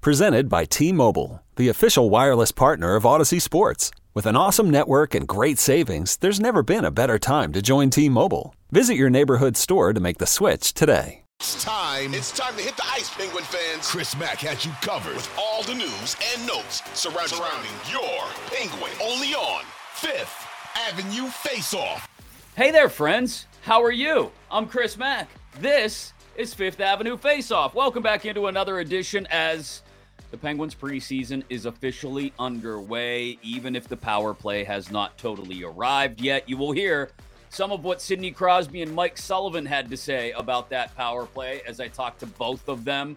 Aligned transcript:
Presented 0.00 0.48
by 0.48 0.64
T 0.64 0.92
Mobile, 0.92 1.42
the 1.56 1.68
official 1.68 2.08
wireless 2.08 2.52
partner 2.52 2.94
of 2.94 3.02
Audacy 3.02 3.38
Sports. 3.38 3.90
With 4.14 4.24
an 4.24 4.34
awesome 4.34 4.70
network 4.70 5.14
and 5.14 5.28
great 5.28 5.58
savings, 5.58 6.16
there's 6.16 6.40
never 6.40 6.62
been 6.62 6.86
a 6.86 6.90
better 6.90 7.18
time 7.18 7.52
to 7.52 7.60
join 7.60 7.90
T 7.90 8.08
Mobile. 8.08 8.54
Visit 8.70 8.94
your 8.94 9.10
neighborhood 9.10 9.58
store 9.58 9.92
to 9.92 10.00
make 10.00 10.16
the 10.16 10.26
switch 10.26 10.72
today. 10.72 11.24
It's 11.38 11.62
time. 11.62 12.14
It's 12.14 12.32
time 12.32 12.56
to 12.56 12.62
hit 12.62 12.78
the 12.78 12.84
ice, 12.86 13.14
Penguin 13.14 13.44
fans. 13.44 13.90
Chris 13.90 14.16
Mack 14.16 14.38
has 14.38 14.64
you 14.64 14.72
covered 14.80 15.16
with 15.16 15.30
all 15.38 15.62
the 15.64 15.74
news 15.74 16.16
and 16.32 16.46
notes 16.46 16.80
surrounding, 16.98 17.36
surrounding 17.36 17.70
your 17.90 18.24
Penguin. 18.46 18.92
Only 19.02 19.34
on 19.34 19.64
Fifth 19.92 20.48
Avenue 20.88 21.26
Face 21.26 21.74
Off. 21.74 22.08
Hey 22.56 22.70
there, 22.70 22.88
friends. 22.88 23.44
How 23.64 23.82
are 23.82 23.92
you? 23.92 24.32
I'm 24.50 24.66
Chris 24.66 24.96
Mack. 24.96 25.28
This 25.60 26.14
is 26.36 26.54
Fifth 26.54 26.80
Avenue 26.80 27.18
Face 27.18 27.50
Off. 27.50 27.74
Welcome 27.74 28.02
back 28.02 28.24
into 28.24 28.46
another 28.46 28.78
edition 28.78 29.26
as 29.30 29.82
the 30.30 30.38
Penguins 30.38 30.74
preseason 30.74 31.42
is 31.48 31.66
officially 31.66 32.32
underway, 32.38 33.38
even 33.42 33.74
if 33.74 33.88
the 33.88 33.96
power 33.96 34.32
play 34.32 34.64
has 34.64 34.90
not 34.90 35.16
totally 35.18 35.64
arrived 35.64 36.20
yet. 36.20 36.48
You 36.48 36.56
will 36.56 36.72
hear 36.72 37.10
some 37.48 37.72
of 37.72 37.82
what 37.82 38.00
Sidney 38.00 38.30
Crosby 38.30 38.82
and 38.82 38.94
Mike 38.94 39.18
Sullivan 39.18 39.66
had 39.66 39.90
to 39.90 39.96
say 39.96 40.30
about 40.32 40.70
that 40.70 40.94
power 40.96 41.26
play 41.26 41.62
as 41.66 41.80
I 41.80 41.88
talked 41.88 42.20
to 42.20 42.26
both 42.26 42.68
of 42.68 42.84
them 42.84 43.16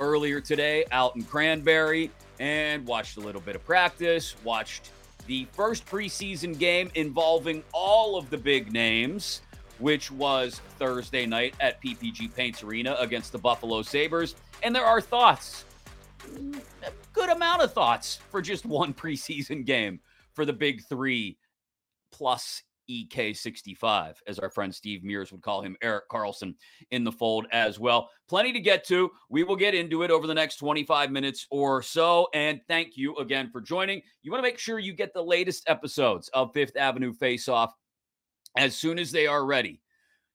earlier 0.00 0.40
today 0.40 0.86
out 0.90 1.14
in 1.16 1.22
Cranberry 1.22 2.10
and 2.40 2.86
watched 2.86 3.18
a 3.18 3.20
little 3.20 3.42
bit 3.42 3.56
of 3.56 3.64
practice, 3.64 4.34
watched 4.42 4.90
the 5.26 5.46
first 5.52 5.86
preseason 5.86 6.58
game 6.58 6.90
involving 6.94 7.62
all 7.72 8.16
of 8.16 8.30
the 8.30 8.38
big 8.38 8.72
names, 8.72 9.42
which 9.78 10.10
was 10.10 10.60
Thursday 10.78 11.26
night 11.26 11.54
at 11.60 11.82
PPG 11.82 12.34
Paints 12.34 12.62
Arena 12.62 12.96
against 12.98 13.32
the 13.32 13.38
Buffalo 13.38 13.82
Sabres. 13.82 14.34
And 14.62 14.74
there 14.74 14.84
are 14.84 15.00
thoughts, 15.00 15.63
good 17.12 17.30
amount 17.30 17.62
of 17.62 17.72
thoughts 17.72 18.18
for 18.30 18.42
just 18.42 18.66
one 18.66 18.92
preseason 18.94 19.64
game 19.64 20.00
for 20.34 20.44
the 20.44 20.52
big 20.52 20.82
three 20.88 21.38
plus 22.12 22.62
EK65, 22.90 24.16
as 24.26 24.38
our 24.38 24.50
friend 24.50 24.74
Steve 24.74 25.02
Mears 25.04 25.32
would 25.32 25.42
call 25.42 25.62
him, 25.62 25.76
Erik 25.82 26.08
Karlsson 26.10 26.54
in 26.90 27.04
the 27.04 27.12
fold 27.12 27.46
as 27.52 27.78
well. 27.78 28.10
Plenty 28.28 28.52
to 28.52 28.60
get 28.60 28.84
to. 28.88 29.10
We 29.28 29.42
will 29.42 29.56
get 29.56 29.74
into 29.74 30.02
it 30.02 30.10
over 30.10 30.26
the 30.26 30.34
next 30.34 30.56
25 30.56 31.10
minutes 31.10 31.46
or 31.50 31.82
so. 31.82 32.28
And 32.34 32.60
thank 32.68 32.96
you 32.96 33.16
again 33.16 33.50
for 33.50 33.60
joining. 33.60 34.02
You 34.22 34.30
want 34.30 34.44
to 34.44 34.48
make 34.48 34.58
sure 34.58 34.78
you 34.78 34.92
get 34.92 35.14
the 35.14 35.24
latest 35.24 35.64
episodes 35.66 36.28
of 36.34 36.52
Fifth 36.52 36.76
Avenue 36.76 37.12
Face 37.12 37.48
Off 37.48 37.72
as 38.56 38.76
soon 38.76 38.98
as 38.98 39.10
they 39.10 39.26
are 39.26 39.46
ready. 39.46 39.80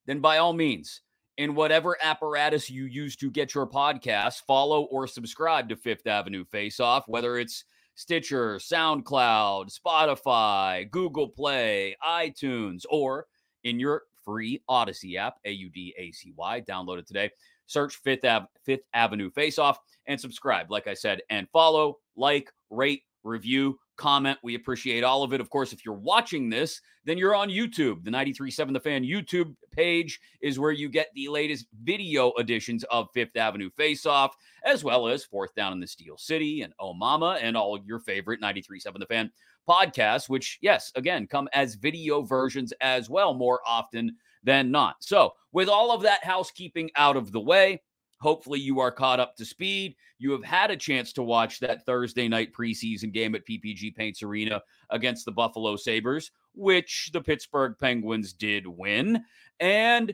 Then, 0.06 0.20
by 0.20 0.40
all 0.40 0.54
means, 0.54 1.02
in 1.40 1.56
whatever 1.56 1.96
apparatus 2.04 2.70
you 2.70 2.84
use 2.84 3.16
to 3.16 3.32
get 3.32 3.56
your 3.56 3.66
podcast, 3.66 4.42
follow 4.46 4.84
or 4.84 5.08
subscribe 5.08 5.70
to 5.70 5.76
Fifth 5.78 6.06
Avenue 6.06 6.44
Face 6.44 6.82
Off, 6.82 7.06
whether 7.08 7.38
it's 7.38 7.64
Stitcher, 7.96 8.58
SoundCloud, 8.58 9.74
Spotify, 9.74 10.92
Google 10.92 11.30
Play, 11.30 11.96
iTunes, 12.06 12.84
or 12.90 13.26
in 13.64 13.80
your 13.80 14.04
free 14.26 14.62
Audacy 14.70 15.16
app, 15.16 15.36
A 15.46 15.52
U 15.52 15.70
D 15.70 15.96
A 15.98 16.12
C 16.12 16.34
Y. 16.36 16.60
Download 16.68 17.00
it 17.00 17.08
today. 17.08 17.32
Search 17.68 17.96
Fifth, 17.96 18.26
Ave- 18.26 18.48
Fifth 18.66 18.84
Avenue 18.94 19.32
Face 19.32 19.58
Off 19.58 19.80
and 20.08 20.20
subscribe, 20.20 20.70
like 20.70 20.88
I 20.88 20.94
said, 20.94 21.22
and 21.30 21.48
follow, 21.54 22.00
like, 22.18 22.52
rate, 22.70 23.04
review, 23.24 23.78
comment. 23.98 24.40
We 24.44 24.56
appreciate 24.56 25.04
all 25.04 25.24
of 25.24 25.34
it. 25.34 25.42
Of 25.42 25.50
course, 25.50 25.74
if 25.74 25.86
you're 25.86 25.94
watching 25.94 26.50
this, 26.50 26.82
then 27.06 27.18
you're 27.18 27.36
on 27.36 27.50
YouTube. 27.50 28.04
The 28.04 28.12
937 28.12 28.74
The 28.74 28.80
Fan 28.80 29.04
YouTube 29.04 29.56
page 29.72 30.20
is 30.42 30.60
where 30.60 30.72
you 30.72 30.90
get 30.90 31.10
the 31.14 31.28
latest 31.28 31.68
video 31.84 32.32
editions 32.40 32.84
of 32.86 33.10
Fifth 33.14 33.36
Avenue 33.36 33.70
Face 33.72 34.06
Off, 34.06 34.36
as 34.64 34.84
well 34.84 35.08
as 35.08 35.26
Fourth 35.26 35.54
Down 35.56 35.74
in 35.74 35.80
the 35.80 35.88
Steel 35.88 36.18
City 36.18 36.62
and 36.62 36.74
Oh 36.80 36.94
Mama 36.94 37.38
and 37.42 37.58
all 37.58 37.80
your 37.86 38.00
favorite 38.00 38.40
937 38.40 39.00
The 39.00 39.06
Fan 39.06 39.32
podcasts, 39.68 40.30
which, 40.30 40.58
yes, 40.62 40.92
again, 40.96 41.28
come 41.28 41.48
as 41.54 41.76
video 41.76 42.22
versions 42.22 42.74
as 42.82 43.10
well 43.10 43.34
more 43.34 43.60
often 43.68 44.16
than 44.44 44.72
not. 44.72 44.96
So, 45.00 45.34
with 45.52 45.68
all 45.68 45.92
of 45.92 46.02
that 46.04 46.24
housekeeping 46.24 46.90
out 46.96 47.18
of 47.18 47.32
the 47.32 47.42
way, 47.42 47.82
Hopefully, 48.20 48.60
you 48.60 48.80
are 48.80 48.92
caught 48.92 49.20
up 49.20 49.36
to 49.38 49.46
speed. 49.46 49.96
You 50.18 50.32
have 50.32 50.44
had 50.44 50.72
a 50.72 50.78
chance 50.78 51.14
to 51.14 51.24
watch 51.24 51.60
that 51.60 51.86
Thursday 51.86 52.28
night 52.28 52.54
preseason 52.54 53.14
game 53.14 53.34
at 53.36 53.46
PPG 53.46 53.96
Paints 53.96 54.22
Arena 54.22 54.62
against 54.90 55.26
the 55.26 55.32
Buffalo 55.32 55.76
Sabres, 55.78 56.32
which 56.54 57.10
the 57.14 57.22
Pittsburgh 57.22 57.76
Penguins 57.80 58.34
did 58.34 58.68
win. 58.68 59.24
And 59.60 60.14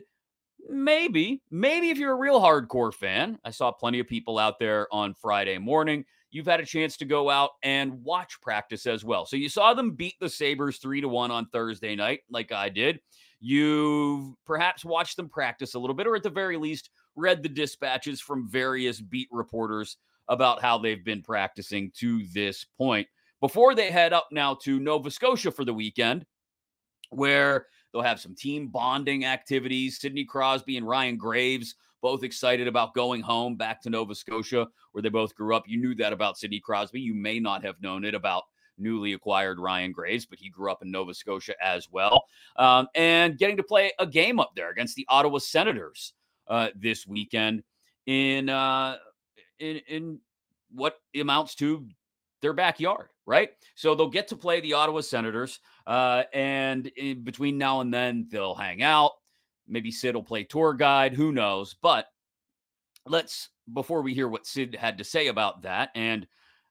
maybe, 0.68 1.42
maybe 1.50 1.90
if 1.90 1.98
you're 1.98 2.12
a 2.12 2.16
real 2.16 2.40
hardcore 2.40 2.94
fan, 2.94 3.38
I 3.44 3.50
saw 3.50 3.72
plenty 3.72 3.98
of 3.98 4.06
people 4.06 4.38
out 4.38 4.58
there 4.58 4.86
on 4.92 5.14
Friday 5.14 5.58
morning. 5.58 6.04
You've 6.30 6.46
had 6.46 6.60
a 6.60 6.66
chance 6.66 6.96
to 6.98 7.04
go 7.04 7.30
out 7.30 7.50
and 7.62 8.04
watch 8.04 8.40
practice 8.40 8.86
as 8.86 9.04
well. 9.04 9.26
So 9.26 9.36
you 9.36 9.48
saw 9.48 9.74
them 9.74 9.92
beat 9.92 10.14
the 10.20 10.28
Sabres 10.28 10.78
three 10.78 11.00
to 11.00 11.08
one 11.08 11.30
on 11.30 11.46
Thursday 11.46 11.96
night, 11.96 12.20
like 12.30 12.52
I 12.52 12.68
did. 12.68 13.00
You've 13.40 14.34
perhaps 14.44 14.84
watched 14.84 15.16
them 15.16 15.28
practice 15.28 15.74
a 15.74 15.78
little 15.78 15.94
bit, 15.94 16.06
or 16.06 16.16
at 16.16 16.22
the 16.22 16.30
very 16.30 16.56
least, 16.56 16.90
read 17.16 17.42
the 17.42 17.48
dispatches 17.48 18.20
from 18.20 18.48
various 18.48 19.00
beat 19.00 19.28
reporters 19.30 19.96
about 20.28 20.60
how 20.60 20.78
they've 20.78 21.04
been 21.04 21.22
practicing 21.22 21.90
to 21.96 22.26
this 22.32 22.64
point 22.76 23.06
before 23.40 23.74
they 23.74 23.90
head 23.90 24.12
up 24.12 24.28
now 24.30 24.54
to 24.54 24.80
Nova 24.80 25.10
Scotia 25.10 25.50
for 25.50 25.64
the 25.64 25.74
weekend, 25.74 26.26
where 27.10 27.66
they'll 27.92 28.02
have 28.02 28.20
some 28.20 28.34
team 28.34 28.68
bonding 28.68 29.24
activities. 29.24 29.98
Sidney 29.98 30.24
Crosby 30.24 30.76
and 30.76 30.86
Ryan 30.86 31.16
Graves 31.16 31.74
both 32.02 32.22
excited 32.22 32.68
about 32.68 32.94
going 32.94 33.20
home 33.20 33.56
back 33.56 33.82
to 33.82 33.90
Nova 33.90 34.14
Scotia, 34.14 34.66
where 34.92 35.02
they 35.02 35.08
both 35.08 35.34
grew 35.34 35.54
up. 35.54 35.64
You 35.66 35.78
knew 35.78 35.94
that 35.96 36.12
about 36.12 36.38
Sidney 36.38 36.60
Crosby. 36.60 37.00
You 37.00 37.14
may 37.14 37.40
not 37.40 37.64
have 37.64 37.80
known 37.80 38.04
it 38.04 38.14
about 38.14 38.44
newly 38.78 39.14
acquired 39.14 39.58
Ryan 39.58 39.92
Graves, 39.92 40.26
but 40.26 40.38
he 40.38 40.48
grew 40.48 40.70
up 40.70 40.82
in 40.82 40.90
Nova 40.90 41.14
Scotia 41.14 41.54
as 41.62 41.90
well. 41.90 42.24
Um, 42.56 42.88
and 42.94 43.38
getting 43.38 43.56
to 43.56 43.62
play 43.62 43.92
a 43.98 44.06
game 44.06 44.38
up 44.38 44.52
there 44.54 44.70
against 44.70 44.96
the 44.96 45.06
Ottawa 45.08 45.38
Senators 45.38 46.12
uh, 46.48 46.68
this 46.74 47.06
weekend 47.06 47.62
in, 48.06 48.48
uh, 48.48 48.96
in 49.58 49.80
in 49.88 50.20
what 50.70 50.96
amounts 51.18 51.54
to 51.56 51.86
their 52.42 52.52
backyard, 52.52 53.08
right? 53.24 53.50
So 53.74 53.94
they'll 53.94 54.08
get 54.08 54.28
to 54.28 54.36
play 54.36 54.60
the 54.60 54.74
Ottawa 54.74 55.00
Senators, 55.00 55.60
uh, 55.86 56.24
and 56.32 56.90
between 57.24 57.58
now 57.58 57.80
and 57.80 57.92
then 57.92 58.28
they'll 58.30 58.54
hang 58.54 58.82
out. 58.82 59.12
Maybe 59.68 59.90
Sid 59.90 60.14
will 60.14 60.22
play 60.22 60.44
tour 60.44 60.74
guide. 60.74 61.14
Who 61.14 61.32
knows? 61.32 61.74
But 61.80 62.06
let's 63.06 63.48
before 63.72 64.02
we 64.02 64.14
hear 64.14 64.28
what 64.28 64.46
Sid 64.46 64.76
had 64.78 64.98
to 64.98 65.04
say 65.04 65.26
about 65.26 65.62
that 65.62 65.90
and 65.94 66.26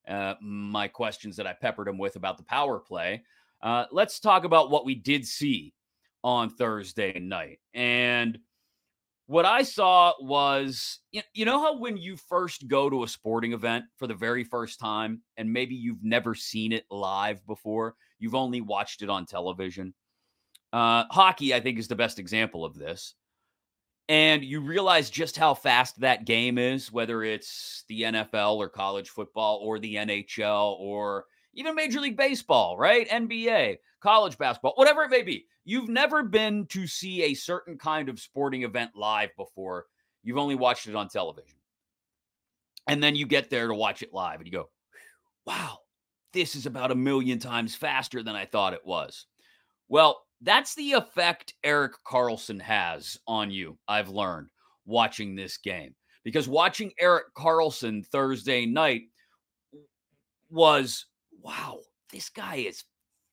uh, 0.07 0.36
my 0.42 0.88
questions 0.88 1.36
that 1.36 1.48
I 1.48 1.54
peppered 1.54 1.88
him 1.88 1.98
with 1.98 2.16
about 2.16 2.38
the 2.38 2.44
power 2.44 2.80
play. 2.80 3.24
Uh, 3.62 3.86
let's 3.92 4.19
talk 4.19 4.44
about 4.44 4.69
what 4.69 4.86
we 4.86 4.95
did 4.95 5.25
see 5.25 5.74
on 6.24 6.50
Thursday 6.50 7.19
night. 7.19 7.60
And 7.74 8.39
what 9.27 9.45
I 9.45 9.63
saw 9.63 10.13
was, 10.19 11.00
you 11.33 11.45
know, 11.45 11.60
how 11.60 11.77
when 11.80 11.98
you 11.98 12.16
first 12.16 12.68
go 12.68 12.89
to 12.89 13.04
a 13.04 13.07
sporting 13.07 13.54
event 13.54 13.86
for 13.98 14.07
the 14.07 14.13
very 14.13 14.44
first 14.44 14.80
time, 14.80 15.22
and 15.38 15.51
maybe 15.51 15.75
you've 15.75 16.04
never 16.04 16.36
seen 16.36 16.72
it 16.72 16.86
live 16.92 17.45
before, 17.48 17.95
you've 18.19 18.36
only 18.36 18.62
watched 18.62 19.01
it 19.01 19.10
on 19.10 19.25
television. 19.25 19.94
Uh, 20.74 21.06
hockey, 21.10 21.54
I 21.54 21.60
think, 21.60 21.80
is 21.80 21.88
the 21.88 21.95
best 21.95 22.19
example 22.19 22.66
of 22.66 22.75
this. 22.75 23.16
and 24.07 24.44
you 24.44 24.62
realize 24.62 25.10
just 25.10 25.36
how 25.38 25.54
fast 25.56 26.00
that 26.00 26.25
game 26.25 26.57
is, 26.57 26.92
whether 26.92 27.24
it's 27.24 27.83
the 27.89 28.04
NFL 28.04 28.57
or 28.57 28.69
college 28.69 29.10
football 29.10 29.60
or 29.63 29.80
the 29.80 29.95
NHL 29.95 30.75
or 30.80 31.25
even 31.56 31.75
Major 31.75 32.00
League 32.00 32.18
Baseball, 32.18 32.78
right? 32.78 33.07
NBA, 33.10 33.78
college 34.02 34.38
basketball, 34.38 34.74
whatever 34.75 35.04
it 35.04 35.10
may 35.10 35.24
be. 35.24 35.46
You've 35.63 35.90
never 35.90 36.22
been 36.24 36.68
to 36.68 36.86
see 36.86 37.24
a 37.24 37.34
certain 37.34 37.78
kind 37.78 38.07
of 38.07 38.19
sporting 38.19 38.63
event 38.63 38.92
live 38.96 39.36
before. 39.36 39.86
You've 40.24 40.38
only 40.38 40.56
watched 40.56 40.88
it 40.88 40.96
on 40.96 41.10
television. 41.10 41.57
And 42.88 43.02
then 43.02 43.16
you 43.16 43.25
get 43.25 43.50
there 43.50 43.68
to 43.68 43.74
watch 43.74 44.04
it 44.04 44.13
live 44.13 44.40
and 44.40 44.46
you 44.46 44.52
go, 44.52 44.69
wow, 45.46 45.80
this 46.34 46.56
is 46.56 46.66
about 46.66 46.92
a 46.92 46.96
million 46.96 47.40
times 47.40 47.75
faster 47.75 48.22
than 48.22 48.36
I 48.36 48.46
thought 48.46 48.74
it 48.74 48.86
was. 48.86 49.25
Well, 49.88 50.22
that's 50.42 50.75
the 50.75 50.94
effect 50.94 51.56
Erik 51.63 51.94
Karlsson 52.06 52.62
has 52.62 53.18
on 53.28 53.50
you, 53.50 53.78
I've 53.88 54.10
learned 54.10 54.50
watching 54.86 55.36
this 55.36 55.57
game. 55.57 55.96
Because 56.24 56.48
watching 56.48 56.92
Erik 57.00 57.34
Karlsson 57.36 58.06
Thursday 58.06 58.66
night 58.66 59.04
was 60.50 61.06
wow, 61.41 61.79
this 62.11 62.29
guy 62.29 62.57
is 62.57 62.83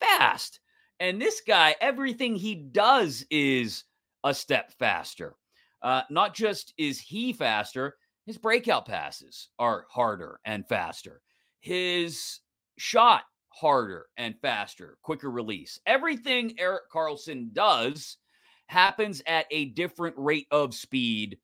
fast. 0.01 0.61
And 1.01 1.21
this 1.21 1.43
guy, 1.47 1.75
everything 1.81 2.37
he 2.37 2.55
does 2.55 3.25
is 3.31 3.85
a 4.25 4.35
step 4.35 4.73
faster. 4.79 5.35
Uh, 5.83 6.03
not 6.11 6.35
just 6.35 6.73
is 6.79 7.01
he 7.01 7.33
faster, 7.33 7.97
his 8.27 8.39
breakout 8.39 8.87
passes 8.87 9.49
are 9.59 9.87
harder 9.91 10.39
and 10.45 10.67
faster. 10.69 11.21
His 11.61 12.41
shot 12.79 13.25
harder 13.49 14.07
and 14.17 14.35
faster, 14.41 14.97
quicker 15.03 15.31
release. 15.31 15.79
Everything 15.87 16.55
Erik 16.59 16.85
Karlsson 16.93 17.53
does 17.53 18.19
happens 18.67 19.23
at 19.27 19.47
a 19.51 19.67
different 19.67 20.15
rate 20.17 20.47
of 20.51 20.75
speed 20.75 21.37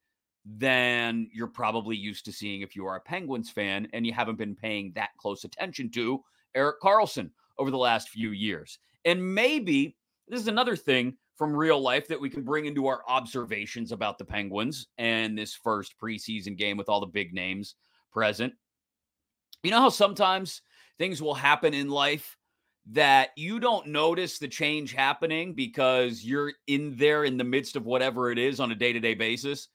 than 0.45 1.29
you're 1.33 1.47
probably 1.47 1.97
used 1.97 2.25
to 2.25 2.33
seeing 2.33 2.63
if 2.63 2.75
you 2.75 2.87
are 2.87 2.97
a 2.97 3.01
Penguins 3.01 3.51
fan 3.51 3.89
and 3.93 4.07
you 4.07 4.13
haven't 4.13 4.39
been 4.39 4.55
paying 4.55 4.93
that 4.95 5.11
close 5.19 5.45
attention 5.45 5.91
to 5.91 6.23
Erik 6.55 6.81
Karlsson 6.83 7.31
over 7.59 7.71
the 7.71 7.79
last 7.79 8.09
few 8.09 8.31
years. 8.31 8.79
And 9.05 9.35
maybe 9.35 9.97
this 10.29 10.41
is 10.41 10.49
another 10.49 10.77
thing 10.77 11.17
from 11.37 11.55
real 11.55 11.81
life 11.81 12.09
that 12.09 12.21
we 12.21 12.29
can 12.29 12.43
bring 12.43 12.67
into 12.67 12.87
our 12.89 13.03
observations 13.09 13.93
about 13.93 14.19
the 14.19 14.25
Penguins 14.25 14.89
and 14.99 15.39
this 15.39 15.55
first 15.55 15.95
preseason 16.03 16.57
game 16.57 16.77
with 16.77 16.89
all 16.89 17.01
the 17.01 17.07
big 17.07 17.33
names 17.33 17.77
present. 18.13 18.53
You 19.63 19.71
know 19.71 19.81
how 19.81 19.89
sometimes 19.89 20.63
things 20.99 21.23
will 21.23 21.35
happen 21.35 21.75
in 21.75 21.89
life 21.89 22.37
that 22.91 23.31
you 23.37 23.61
don't 23.61 23.87
notice 23.89 24.39
the 24.39 24.49
change 24.49 24.93
happening 24.93 25.55
because 25.55 26.25
you're 26.25 26.53
in 26.67 26.97
there 26.97 27.25
in 27.25 27.37
the 27.37 27.45
midst 27.45 27.77
of 27.77 27.85
whatever 27.85 28.31
it 28.33 28.39
is 28.39 28.61
on 28.61 28.73
a 28.73 28.75
day 28.75 28.93
to 28.93 29.01
day 29.01 29.15
basis. 29.15 29.69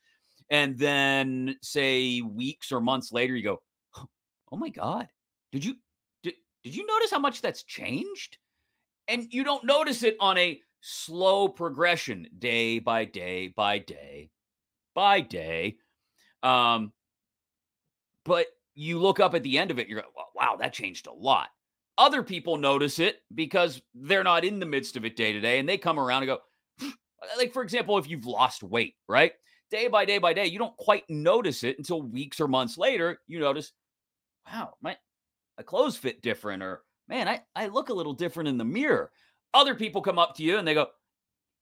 And 0.50 0.78
then, 0.78 1.56
say, 1.62 2.22
weeks 2.22 2.72
or 2.72 2.82
months 2.82 3.12
later, 3.12 3.36
you 3.36 3.44
go, 3.44 3.62
Oh 4.52 4.58
my 4.58 4.70
God, 4.70 5.08
did 5.52 5.64
you? 5.64 5.76
Did, 6.64 6.76
you 6.76 6.86
notice 6.86 7.12
how 7.12 7.20
much 7.20 7.42
that's 7.42 7.64
changed? 7.64 8.38
And 9.08 9.28
you 9.34 9.44
don't 9.44 9.66
notice 9.66 10.04
it 10.04 10.16
on 10.20 10.38
a 10.38 10.62
slow 10.82 11.48
progression, 11.48 12.28
day 12.38 12.80
by 12.80 13.06
day 13.06 13.48
by 13.48 13.80
day 13.80 14.30
by 14.94 15.22
day. 15.22 15.78
Um, 16.42 16.92
but 18.26 18.48
you 18.76 19.00
look 19.00 19.20
up 19.20 19.36
at 19.36 19.44
the 19.44 19.58
end 19.58 19.72
of 19.72 19.80
it, 19.80 19.88
you're 19.88 20.00
like, 20.00 20.36
wow, 20.36 20.58
that 20.60 20.74
changed 20.74 21.08
a 21.08 21.14
lot. 21.14 21.50
Other 21.98 22.24
people 22.24 22.58
notice 22.58 23.00
it 23.00 23.22
because 23.34 23.82
they're 23.94 24.24
not 24.24 24.46
in 24.46 24.60
the 24.60 24.66
midst 24.66 24.98
of 24.98 25.06
it 25.06 25.16
day 25.16 25.34
to 25.34 25.40
day 25.40 25.60
and 25.60 25.70
they 25.70 25.78
come 25.78 26.00
around 26.00 26.24
and 26.24 26.38
go, 26.80 26.92
like, 27.38 27.54
for 27.54 27.62
example, 27.62 27.98
if 27.98 28.10
you've 28.10 28.26
lost 28.26 28.64
weight, 28.64 28.96
right? 29.08 29.34
Day 29.70 29.88
by 29.88 30.06
day 30.06 30.18
by 30.18 30.34
day, 30.34 30.46
you 30.46 30.60
don't 30.60 30.76
quite 30.78 31.04
notice 31.10 31.64
it 31.64 31.78
until 31.78 32.02
weeks 32.02 32.40
or 32.40 32.48
months 32.48 32.78
later. 32.78 33.20
You 33.28 33.40
notice, 33.40 33.72
wow, 34.52 34.74
my, 34.82 34.98
my 35.58 35.64
clothes 35.64 35.98
fit 35.98 36.22
different, 36.22 36.64
or 36.64 36.84
man, 37.08 37.28
I, 37.28 37.42
I 37.56 37.68
look 37.68 37.90
a 37.90 37.94
little 37.94 38.14
different 38.14 38.50
in 38.50 38.58
the 38.58 38.66
mirror. 38.66 39.12
Other 39.54 39.76
people 39.76 40.02
come 40.02 40.20
up 40.20 40.36
to 40.36 40.44
you 40.44 40.58
and 40.58 40.68
they 40.68 40.74
go, 40.74 40.88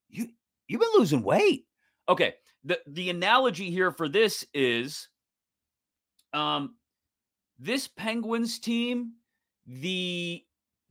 You 0.10 0.28
you've 0.68 0.82
been 0.82 0.90
losing 0.96 1.24
weight. 1.24 1.66
Okay. 2.08 2.36
The 2.64 2.80
the 2.88 3.10
analogy 3.10 3.72
here 3.72 3.92
for 3.92 4.08
this 4.08 4.46
is 4.54 5.10
um 6.34 6.76
this 7.60 7.88
Penguins 7.88 8.60
team, 8.60 9.14
the 9.68 10.44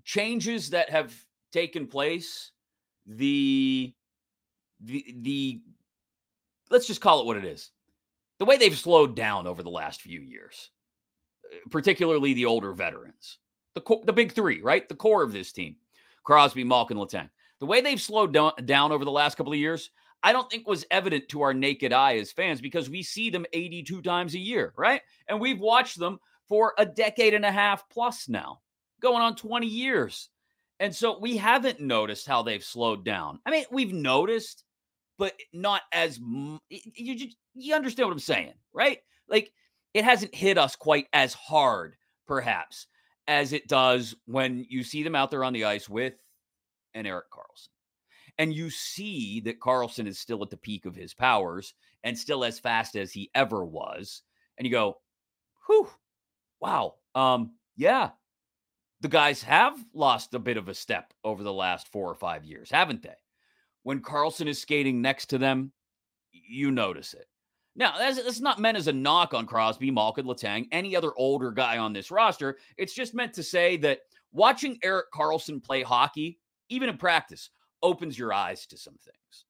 changes 0.05 0.70
that 0.70 0.91
have 0.91 1.14
taken 1.52 1.87
place, 1.87 2.52
the 3.06 3.94
the 4.81 5.14
the 5.20 5.61
let's 6.70 6.87
just 6.87 7.00
call 7.00 7.20
it 7.20 7.26
what 7.26 7.37
it 7.37 7.44
is. 7.44 7.70
The 8.38 8.44
way 8.44 8.56
they've 8.56 8.76
slowed 8.76 9.14
down 9.14 9.47
over 9.47 9.62
the 9.62 9.70
last 9.70 10.00
few 10.00 10.20
years, 10.20 10.70
particularly 11.70 12.35
the 12.35 12.47
older 12.47 12.73
veterans, 12.73 13.38
the 13.75 13.82
the 14.05 14.12
big 14.12 14.32
three, 14.32 14.62
right? 14.62 14.88
The 14.88 14.94
core 14.94 15.23
of 15.23 15.32
this 15.32 15.52
team, 15.52 15.76
Crosby, 16.25 16.64
Malkin, 16.64 16.97
Letang. 16.97 17.31
The 17.61 17.67
way 17.67 17.81
they've 17.81 18.00
slowed 18.00 18.32
down, 18.32 18.52
down 18.64 18.93
over 18.93 19.05
the 19.05 19.11
last 19.11 19.37
couple 19.37 19.52
of 19.52 19.58
years, 19.58 19.91
I 20.23 20.32
don't 20.32 20.50
think 20.50 20.67
was 20.67 20.87
evident 20.91 21.29
to 21.29 21.43
our 21.43 21.55
naked 21.55 21.93
eye 21.93 22.17
as 22.17 22.32
fans 22.32 22.61
because 22.61 22.91
we 22.91 23.02
see 23.02 23.31
them 23.31 23.47
82 23.52 24.02
times 24.02 24.35
a 24.35 24.38
year, 24.38 24.73
right? 24.76 25.02
And 25.29 25.41
we've 25.41 25.61
watched 25.61 25.99
them 25.99 26.19
for 26.49 26.75
a 26.79 26.87
decade 26.87 27.35
and 27.35 27.44
a 27.44 27.52
half 27.52 27.88
plus 27.88 28.29
now, 28.29 28.61
going 29.00 29.23
on 29.23 29.37
20 29.37 29.67
years. 29.67 30.29
And 30.79 30.94
so 30.94 31.19
we 31.19 31.37
haven't 31.37 31.81
noticed 31.81 32.26
how 32.26 32.43
they've 32.43 32.64
slowed 32.64 33.05
down. 33.05 33.38
I 33.47 33.50
mean, 33.50 33.64
we've 33.70 33.93
noticed, 33.93 34.64
but 35.19 35.35
not 35.52 35.82
as 35.93 36.19
you 36.69 37.29
you 37.55 37.75
understand 37.75 38.08
what 38.08 38.12
I'm 38.12 38.19
saying, 38.19 38.55
right? 38.73 38.99
Like 39.29 39.52
it 39.94 40.04
hasn't 40.04 40.34
hit 40.34 40.58
us 40.58 40.76
quite 40.76 41.06
as 41.12 41.34
hard, 41.34 41.96
perhaps, 42.26 42.87
as 43.26 43.52
it 43.52 43.69
does 43.69 44.14
when 44.26 44.66
you 44.69 44.82
see 44.82 45.02
them 45.02 45.14
out 45.14 45.31
there 45.31 45.44
on 45.44 45.52
the 45.52 45.64
ice 45.64 45.88
with 45.88 46.14
an 46.94 47.06
Erik 47.06 47.31
Karlsson. 47.31 47.69
And 48.38 48.54
you 48.54 48.70
see 48.70 49.40
that 49.40 49.60
Karlsson 49.60 50.06
is 50.06 50.19
still 50.19 50.42
at 50.42 50.50
the 50.50 50.56
peak 50.56 50.87
of 50.87 50.96
his 50.96 51.12
powers 51.12 51.75
and 52.02 52.16
still 52.16 52.44
as 52.44 52.58
fast 52.58 52.96
as 52.96 53.12
he 53.12 53.31
ever 53.34 53.64
was. 53.64 54.22
And 54.56 54.66
you 54.66 54.72
go, 54.72 54.98
whew, 55.66 55.88
wow, 56.60 56.94
um, 57.14 57.52
yeah, 57.76 58.10
the 59.00 59.08
guys 59.08 59.42
have 59.42 59.82
lost 59.94 60.34
a 60.34 60.38
bit 60.38 60.56
of 60.56 60.69
a 60.69 60.75
step 60.75 61.12
over 61.25 61.42
the 61.42 61.52
last 61.52 61.88
four 61.88 62.10
or 62.10 62.14
five 62.14 62.44
years, 62.44 62.70
haven't 62.70 63.02
they? 63.02 63.16
When 63.82 64.00
Karlsson 64.00 64.46
is 64.46 64.60
skating 64.60 65.00
next 65.00 65.26
to 65.26 65.38
them, 65.38 65.72
you 66.32 66.70
notice 66.70 67.14
it. 67.14 67.26
Now, 67.80 67.94
that's, 67.96 68.22
that's 68.22 68.40
not 68.40 68.58
meant 68.58 68.76
as 68.76 68.88
a 68.88 68.92
knock 68.92 69.32
on 69.32 69.46
Crosby, 69.46 69.90
Malkin, 69.90 70.26
Letang, 70.26 70.68
any 70.70 70.94
other 70.94 71.12
older 71.16 71.50
guy 71.50 71.78
on 71.78 71.94
this 71.94 72.10
roster. 72.10 72.58
It's 72.76 72.92
just 72.92 73.14
meant 73.14 73.32
to 73.34 73.42
say 73.42 73.78
that 73.78 74.00
watching 74.32 74.78
Erik 74.84 75.06
Karlsson 75.14 75.64
play 75.64 75.82
hockey, 75.82 76.38
even 76.68 76.90
in 76.90 76.99
practice, 76.99 77.49
opens 77.82 78.18
your 78.18 78.34
eyes 78.34 78.66
to 78.66 78.76
some 78.76 78.96
things. 79.02 79.46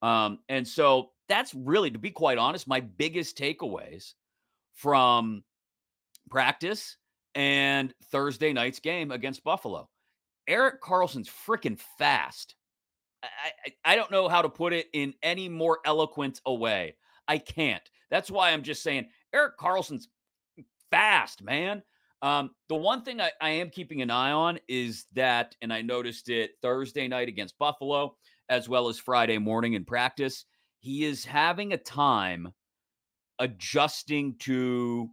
Um, 0.00 0.38
and 0.48 0.66
so 0.66 1.10
that's 1.28 1.52
really, 1.54 1.90
to 1.90 1.98
be 1.98 2.12
quite 2.12 2.38
honest, 2.38 2.68
my 2.68 2.78
biggest 2.78 3.36
takeaways 3.36 4.14
from 4.74 5.42
practice 6.30 6.98
and 7.34 7.92
Thursday 8.12 8.52
night's 8.52 8.78
game 8.78 9.10
against 9.10 9.42
Buffalo. 9.42 9.88
Erik 10.46 10.80
Karlsson's 10.80 11.28
freaking 11.28 11.80
fast. 11.98 12.54
I, 13.24 13.26
I, 13.66 13.92
I 13.92 13.96
don't 13.96 14.12
know 14.12 14.28
how 14.28 14.42
to 14.42 14.48
put 14.48 14.72
it 14.72 14.86
in 14.92 15.14
any 15.20 15.48
more 15.48 15.80
eloquent 15.84 16.40
a 16.46 16.54
way. 16.54 16.94
I 17.28 17.38
can't. 17.38 17.82
That's 18.10 18.30
why 18.30 18.50
I'm 18.50 18.62
just 18.62 18.82
saying 18.82 19.08
Erik 19.32 19.58
Karlsson's 19.58 20.08
fast, 20.90 21.42
man. 21.42 21.82
Um, 22.20 22.50
the 22.68 22.76
one 22.76 23.02
thing 23.02 23.20
I, 23.20 23.30
I 23.40 23.50
am 23.50 23.70
keeping 23.70 24.00
an 24.00 24.10
eye 24.10 24.30
on 24.30 24.58
is 24.68 25.06
that, 25.14 25.56
and 25.60 25.72
I 25.72 25.82
noticed 25.82 26.28
it 26.28 26.52
Thursday 26.62 27.08
night 27.08 27.28
against 27.28 27.58
Buffalo, 27.58 28.16
as 28.48 28.68
well 28.68 28.88
as 28.88 28.98
Friday 28.98 29.38
morning 29.38 29.72
in 29.72 29.84
practice, 29.84 30.44
he 30.78 31.04
is 31.04 31.24
having 31.24 31.72
a 31.72 31.78
time 31.78 32.52
adjusting 33.38 34.36
to 34.38 35.10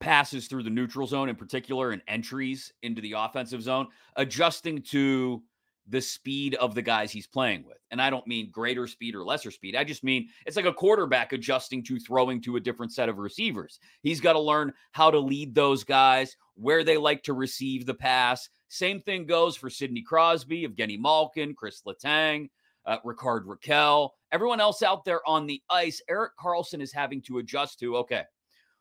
passes 0.00 0.46
through 0.46 0.62
the 0.62 0.70
neutral 0.70 1.06
zone 1.06 1.28
in 1.28 1.36
particular 1.36 1.90
and 1.90 2.00
entries 2.08 2.72
into 2.82 3.02
the 3.02 3.12
offensive 3.12 3.62
zone, 3.62 3.86
adjusting 4.16 4.82
to 4.82 5.42
the 5.88 6.00
speed 6.00 6.54
of 6.56 6.74
the 6.74 6.82
guys 6.82 7.10
he's 7.10 7.26
playing 7.26 7.64
with. 7.66 7.78
And 7.90 8.00
I 8.00 8.10
don't 8.10 8.26
mean 8.26 8.50
greater 8.50 8.86
speed 8.86 9.14
or 9.14 9.24
lesser 9.24 9.50
speed. 9.50 9.74
I 9.74 9.84
just 9.84 10.04
mean 10.04 10.28
it's 10.46 10.56
like 10.56 10.66
a 10.66 10.72
quarterback 10.72 11.32
adjusting 11.32 11.82
to 11.84 11.98
throwing 11.98 12.40
to 12.42 12.56
a 12.56 12.60
different 12.60 12.92
set 12.92 13.08
of 13.08 13.18
receivers. 13.18 13.80
He's 14.02 14.20
got 14.20 14.34
to 14.34 14.40
learn 14.40 14.72
how 14.92 15.10
to 15.10 15.18
lead 15.18 15.54
those 15.54 15.82
guys, 15.82 16.36
where 16.54 16.84
they 16.84 16.96
like 16.96 17.22
to 17.24 17.32
receive 17.32 17.86
the 17.86 17.94
pass. 17.94 18.48
Same 18.68 19.00
thing 19.00 19.26
goes 19.26 19.56
for 19.56 19.68
Sidney 19.68 20.02
Crosby, 20.02 20.66
Evgeny 20.66 20.98
Malkin, 20.98 21.54
Chris 21.54 21.82
Letang, 21.86 22.50
uh, 22.86 22.98
Rickard 23.04 23.46
Rakell, 23.46 24.10
everyone 24.32 24.60
else 24.60 24.82
out 24.82 25.04
there 25.04 25.26
on 25.28 25.46
the 25.46 25.62
ice. 25.70 26.00
Erik 26.08 26.32
Karlsson 26.40 26.80
is 26.80 26.92
having 26.92 27.20
to 27.22 27.38
adjust 27.38 27.78
to 27.80 27.96
okay, 27.96 28.22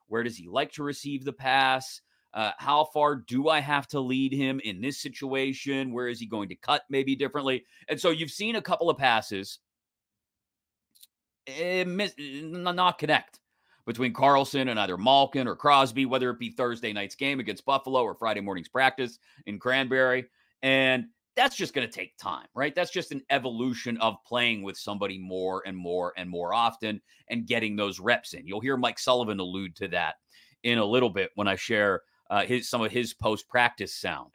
where 0.08 0.24
does 0.24 0.38
he 0.38 0.48
like 0.48 0.72
to 0.74 0.84
receive 0.84 1.26
the 1.26 1.34
pass? 1.34 2.02
Uh, 2.34 2.52
how 2.58 2.86
far 2.94 3.16
do 3.16 3.50
I 3.50 3.60
have 3.60 3.88
to 3.88 4.00
lead 4.00 4.34
him 4.34 4.60
in 4.64 4.82
this 4.82 5.00
situation? 5.00 5.92
Where 5.92 6.08
is 6.08 6.20
he 6.20 6.28
going 6.28 6.50
to 6.50 6.56
cut 6.56 6.84
maybe 6.90 7.16
differently? 7.16 7.66
And 7.88 8.00
so 8.00 8.12
you've 8.12 8.32
seen 8.32 8.56
a 8.56 8.62
couple 8.62 8.90
of 8.90 8.98
passes 8.98 9.60
eh, 11.48 11.84
miss, 11.86 12.14
not 12.18 12.98
connect 12.98 13.40
between 13.86 14.14
Karlsson 14.14 14.70
and 14.70 14.80
either 14.80 14.98
Malkin 14.98 15.48
or 15.48 15.56
Crosby, 15.56 16.06
whether 16.06 16.30
it 16.30 16.40
be 16.40 16.52
Thursday 16.52 16.94
night's 16.94 17.16
game 17.16 17.40
against 17.40 17.66
Buffalo 17.66 18.04
or 18.04 18.14
Friday 18.14 18.42
morning's 18.42 18.70
practice 18.70 19.18
in 19.48 19.58
Cranberry. 19.58 20.26
And 20.62 21.06
that's 21.36 21.56
just 21.56 21.74
going 21.74 21.88
to 21.88 21.92
take 21.94 22.18
time, 22.18 22.46
right? 22.54 22.76
That's 22.76 22.92
just 22.92 23.12
an 23.12 23.24
evolution 23.30 23.98
of 23.98 24.18
playing 24.28 24.62
with 24.62 24.78
somebody 24.78 25.18
more 25.18 25.64
and 25.66 25.76
more 25.76 26.14
and 26.18 26.30
more 26.30 26.54
often 26.54 27.02
and 27.30 27.48
getting 27.48 27.76
those 27.76 28.00
reps 28.00 28.34
in. 28.34 28.46
You'll 28.46 28.60
hear 28.60 28.78
Mike 28.78 29.00
Sullivan 29.00 29.40
allude 29.40 29.76
to 29.78 29.88
that 29.88 30.16
in 30.64 30.78
a 30.78 30.86
little 30.86 31.10
bit 31.10 31.32
when 31.36 31.48
I 31.48 31.56
share 31.56 32.02
uh, 32.30 32.46
his 32.46 32.70
some 32.70 32.82
of 32.82 32.92
his 32.92 33.14
post 33.14 33.48
practice 33.48 33.94
sound. 33.94 34.32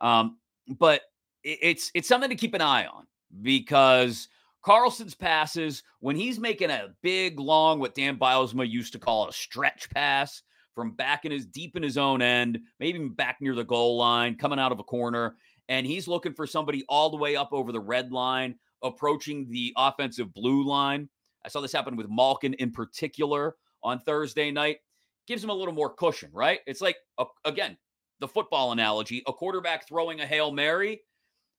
Um, 0.00 0.38
but 0.78 1.02
it's 1.44 1.90
it's 1.94 2.08
something 2.08 2.30
to 2.30 2.36
keep 2.36 2.54
an 2.54 2.60
eye 2.60 2.86
on 2.86 3.06
because 3.42 4.28
Karlsson's 4.64 5.14
passes 5.14 5.82
when 6.00 6.16
he's 6.16 6.38
making 6.38 6.70
a 6.70 6.94
big 7.02 7.38
long 7.38 7.78
what 7.78 7.94
Dan 7.94 8.18
Bylsma 8.18 8.68
used 8.68 8.92
to 8.92 8.98
call 8.98 9.28
a 9.28 9.32
stretch 9.32 9.88
pass 9.90 10.42
from 10.74 10.92
back 10.92 11.24
in 11.24 11.32
his 11.32 11.46
deep 11.46 11.76
in 11.76 11.82
his 11.82 11.98
own 11.98 12.22
end, 12.22 12.60
maybe 12.78 12.98
back 13.08 13.38
near 13.40 13.54
the 13.54 13.64
goal 13.64 13.96
line, 13.96 14.36
coming 14.36 14.60
out 14.60 14.70
of 14.70 14.78
a 14.78 14.84
corner, 14.84 15.34
and 15.68 15.86
he's 15.86 16.06
looking 16.06 16.32
for 16.32 16.46
somebody 16.46 16.84
all 16.88 17.10
the 17.10 17.16
way 17.16 17.34
up 17.34 17.48
over 17.52 17.72
the 17.72 17.80
red 17.80 18.12
line, 18.12 18.54
approaching 18.82 19.48
the 19.50 19.72
offensive 19.76 20.32
blue 20.34 20.64
line. 20.64 21.08
I 21.44 21.48
saw 21.48 21.60
this 21.60 21.72
happen 21.72 21.96
with 21.96 22.08
Malkin 22.08 22.54
in 22.54 22.70
particular 22.70 23.56
on 23.82 24.00
Thursday 24.00 24.50
night. 24.50 24.78
Gives 25.28 25.44
him 25.44 25.50
a 25.50 25.54
little 25.54 25.74
more 25.74 25.94
cushion, 25.94 26.30
right? 26.32 26.60
It's 26.66 26.80
like 26.80 26.96
again, 27.44 27.76
the 28.18 28.28
football 28.28 28.72
analogy, 28.72 29.22
a 29.28 29.32
quarterback 29.32 29.86
throwing 29.86 30.20
a 30.20 30.26
Hail 30.26 30.50
Mary 30.50 31.02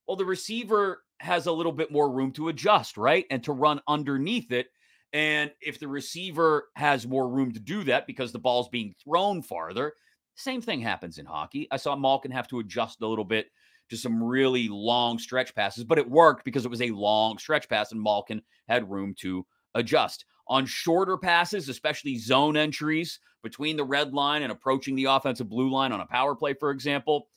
well, 0.10 0.16
the 0.16 0.26
receiver 0.26 1.04
has 1.20 1.46
a 1.46 1.52
little 1.52 1.72
bit 1.72 1.92
more 1.92 2.12
room 2.12 2.32
to 2.32 2.48
adjust, 2.48 2.98
right? 2.98 3.28
And 3.30 3.44
to 3.44 3.52
run 3.52 3.80
underneath 3.88 4.52
it. 4.52 4.66
And 5.14 5.52
if 5.62 5.80
the 5.80 5.88
receiver 5.88 6.70
has 6.78 7.06
more 7.06 7.30
room 7.30 7.52
to 7.52 7.60
do 7.60 7.84
that 7.84 8.08
because 8.08 8.32
the 8.32 8.40
ball's 8.40 8.70
being 8.70 8.96
thrown 9.04 9.44
farther, 9.44 9.94
same 10.34 10.62
thing 10.64 10.82
happens 10.82 11.20
in 11.20 11.28
hockey. 11.28 11.68
I 11.70 11.78
saw 11.78 11.96
Malkin 11.96 12.32
have 12.32 12.48
to 12.48 12.58
adjust 12.58 13.04
a 13.04 13.08
little 13.08 13.24
bit 13.24 13.52
to 13.92 13.98
some 13.98 14.24
really 14.24 14.68
long 14.68 15.20
stretch 15.20 15.54
passes, 15.54 15.84
but 15.84 16.00
it 16.00 16.10
worked 16.10 16.44
because 16.44 16.66
it 16.66 16.72
was 16.72 16.82
a 16.82 16.90
long 16.90 17.38
stretch 17.38 17.70
pass 17.70 17.92
and 17.92 18.02
Malkin 18.02 18.42
had 18.68 18.90
room 18.90 19.14
to 19.20 19.46
adjust. 19.76 20.26
On 20.50 20.66
shorter 20.66 21.16
passes, 21.18 21.70
especially 21.70 22.18
zone 22.18 22.58
entries 22.58 23.20
between 23.44 23.78
the 23.78 23.84
red 23.84 24.14
line 24.14 24.42
and 24.42 24.52
approaching 24.52 24.96
the 24.96 25.06
offensive 25.06 25.48
blue 25.48 25.70
line 25.70 25.92
on 25.92 26.02
a 26.02 26.06
power 26.06 26.36
play, 26.36 26.54
for 26.54 26.72
example, 26.72 27.28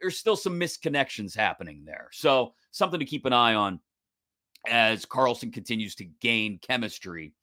there's 0.00 0.18
still 0.18 0.36
some 0.36 0.58
misconnections 0.58 1.36
happening 1.36 1.84
there. 1.84 2.08
So 2.12 2.54
something 2.72 2.98
to 2.98 3.06
keep 3.06 3.26
an 3.26 3.32
eye 3.32 3.54
on 3.54 3.80
as 4.66 5.04
Karlsson 5.04 5.52
continues 5.52 5.94
to 5.96 6.04
gain 6.20 6.58
chemistry 6.58 7.34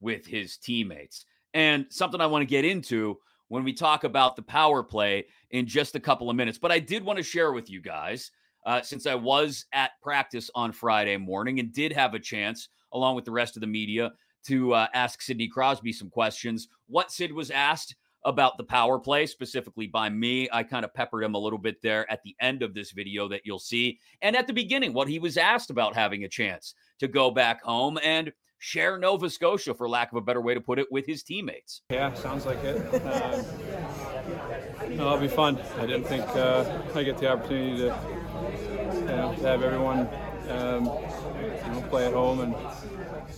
with 0.00 0.26
his 0.26 0.56
teammates. 0.56 1.26
And 1.52 1.86
something 1.90 2.20
I 2.20 2.26
want 2.26 2.42
to 2.42 2.46
get 2.46 2.64
into 2.64 3.18
when 3.48 3.64
we 3.64 3.72
talk 3.72 4.04
about 4.04 4.36
the 4.36 4.42
power 4.42 4.82
play 4.82 5.26
in 5.50 5.66
just 5.66 5.94
a 5.94 6.00
couple 6.00 6.30
of 6.30 6.36
minutes. 6.36 6.58
But 6.58 6.72
I 6.72 6.78
did 6.78 7.04
want 7.04 7.18
to 7.18 7.22
share 7.22 7.52
with 7.52 7.68
you 7.68 7.80
guys, 7.80 8.30
uh, 8.64 8.80
since 8.80 9.06
I 9.06 9.14
was 9.14 9.66
at 9.72 9.92
practice 10.02 10.50
on 10.54 10.72
Friday 10.72 11.16
morning 11.16 11.58
and 11.58 11.72
did 11.72 11.92
have 11.92 12.14
a 12.14 12.18
chance, 12.18 12.68
along 12.92 13.16
with 13.16 13.24
the 13.24 13.30
rest 13.30 13.56
of 13.56 13.60
the 13.60 13.66
media, 13.66 14.12
to 14.46 14.74
uh, 14.74 14.86
ask 14.94 15.22
Sidney 15.22 15.48
Crosby 15.48 15.92
some 15.92 16.10
questions. 16.10 16.68
What 16.86 17.12
Sid 17.12 17.32
was 17.32 17.50
asked 17.50 17.94
about 18.24 18.58
the 18.58 18.64
power 18.64 18.98
play, 18.98 19.26
specifically 19.26 19.86
by 19.86 20.08
me. 20.08 20.48
I 20.52 20.62
kind 20.62 20.84
of 20.84 20.92
peppered 20.92 21.24
him 21.24 21.34
a 21.34 21.38
little 21.38 21.58
bit 21.58 21.80
there 21.82 22.10
at 22.12 22.22
the 22.22 22.36
end 22.40 22.62
of 22.62 22.74
this 22.74 22.90
video 22.92 23.28
that 23.28 23.42
you'll 23.44 23.58
see. 23.58 23.98
And 24.20 24.36
at 24.36 24.46
the 24.46 24.52
beginning, 24.52 24.92
what 24.92 25.08
he 25.08 25.18
was 25.18 25.36
asked 25.36 25.70
about 25.70 25.94
having 25.94 26.24
a 26.24 26.28
chance 26.28 26.74
to 26.98 27.08
go 27.08 27.30
back 27.30 27.62
home 27.62 27.98
and 28.02 28.30
share 28.58 28.98
Nova 28.98 29.30
Scotia, 29.30 29.72
for 29.72 29.88
lack 29.88 30.12
of 30.12 30.18
a 30.18 30.20
better 30.20 30.42
way 30.42 30.52
to 30.52 30.60
put 30.60 30.78
it, 30.78 30.86
with 30.90 31.06
his 31.06 31.22
teammates. 31.22 31.80
Yeah, 31.88 32.12
sounds 32.12 32.44
like 32.44 32.62
it. 32.62 32.76
Uh, 33.02 33.42
no, 34.90 35.06
it'll 35.06 35.18
be 35.18 35.28
fun. 35.28 35.58
I 35.78 35.86
didn't 35.86 36.04
think 36.04 36.28
uh, 36.36 36.82
I 36.94 37.02
get 37.02 37.16
the 37.16 37.30
opportunity 37.30 37.78
to, 37.78 37.98
you 38.96 39.06
know, 39.06 39.34
to 39.34 39.42
have 39.46 39.62
everyone 39.62 40.08
um, 40.50 40.84
you 40.84 41.72
know, 41.72 41.84
play 41.88 42.06
at 42.06 42.12
home 42.12 42.40
and 42.40 42.54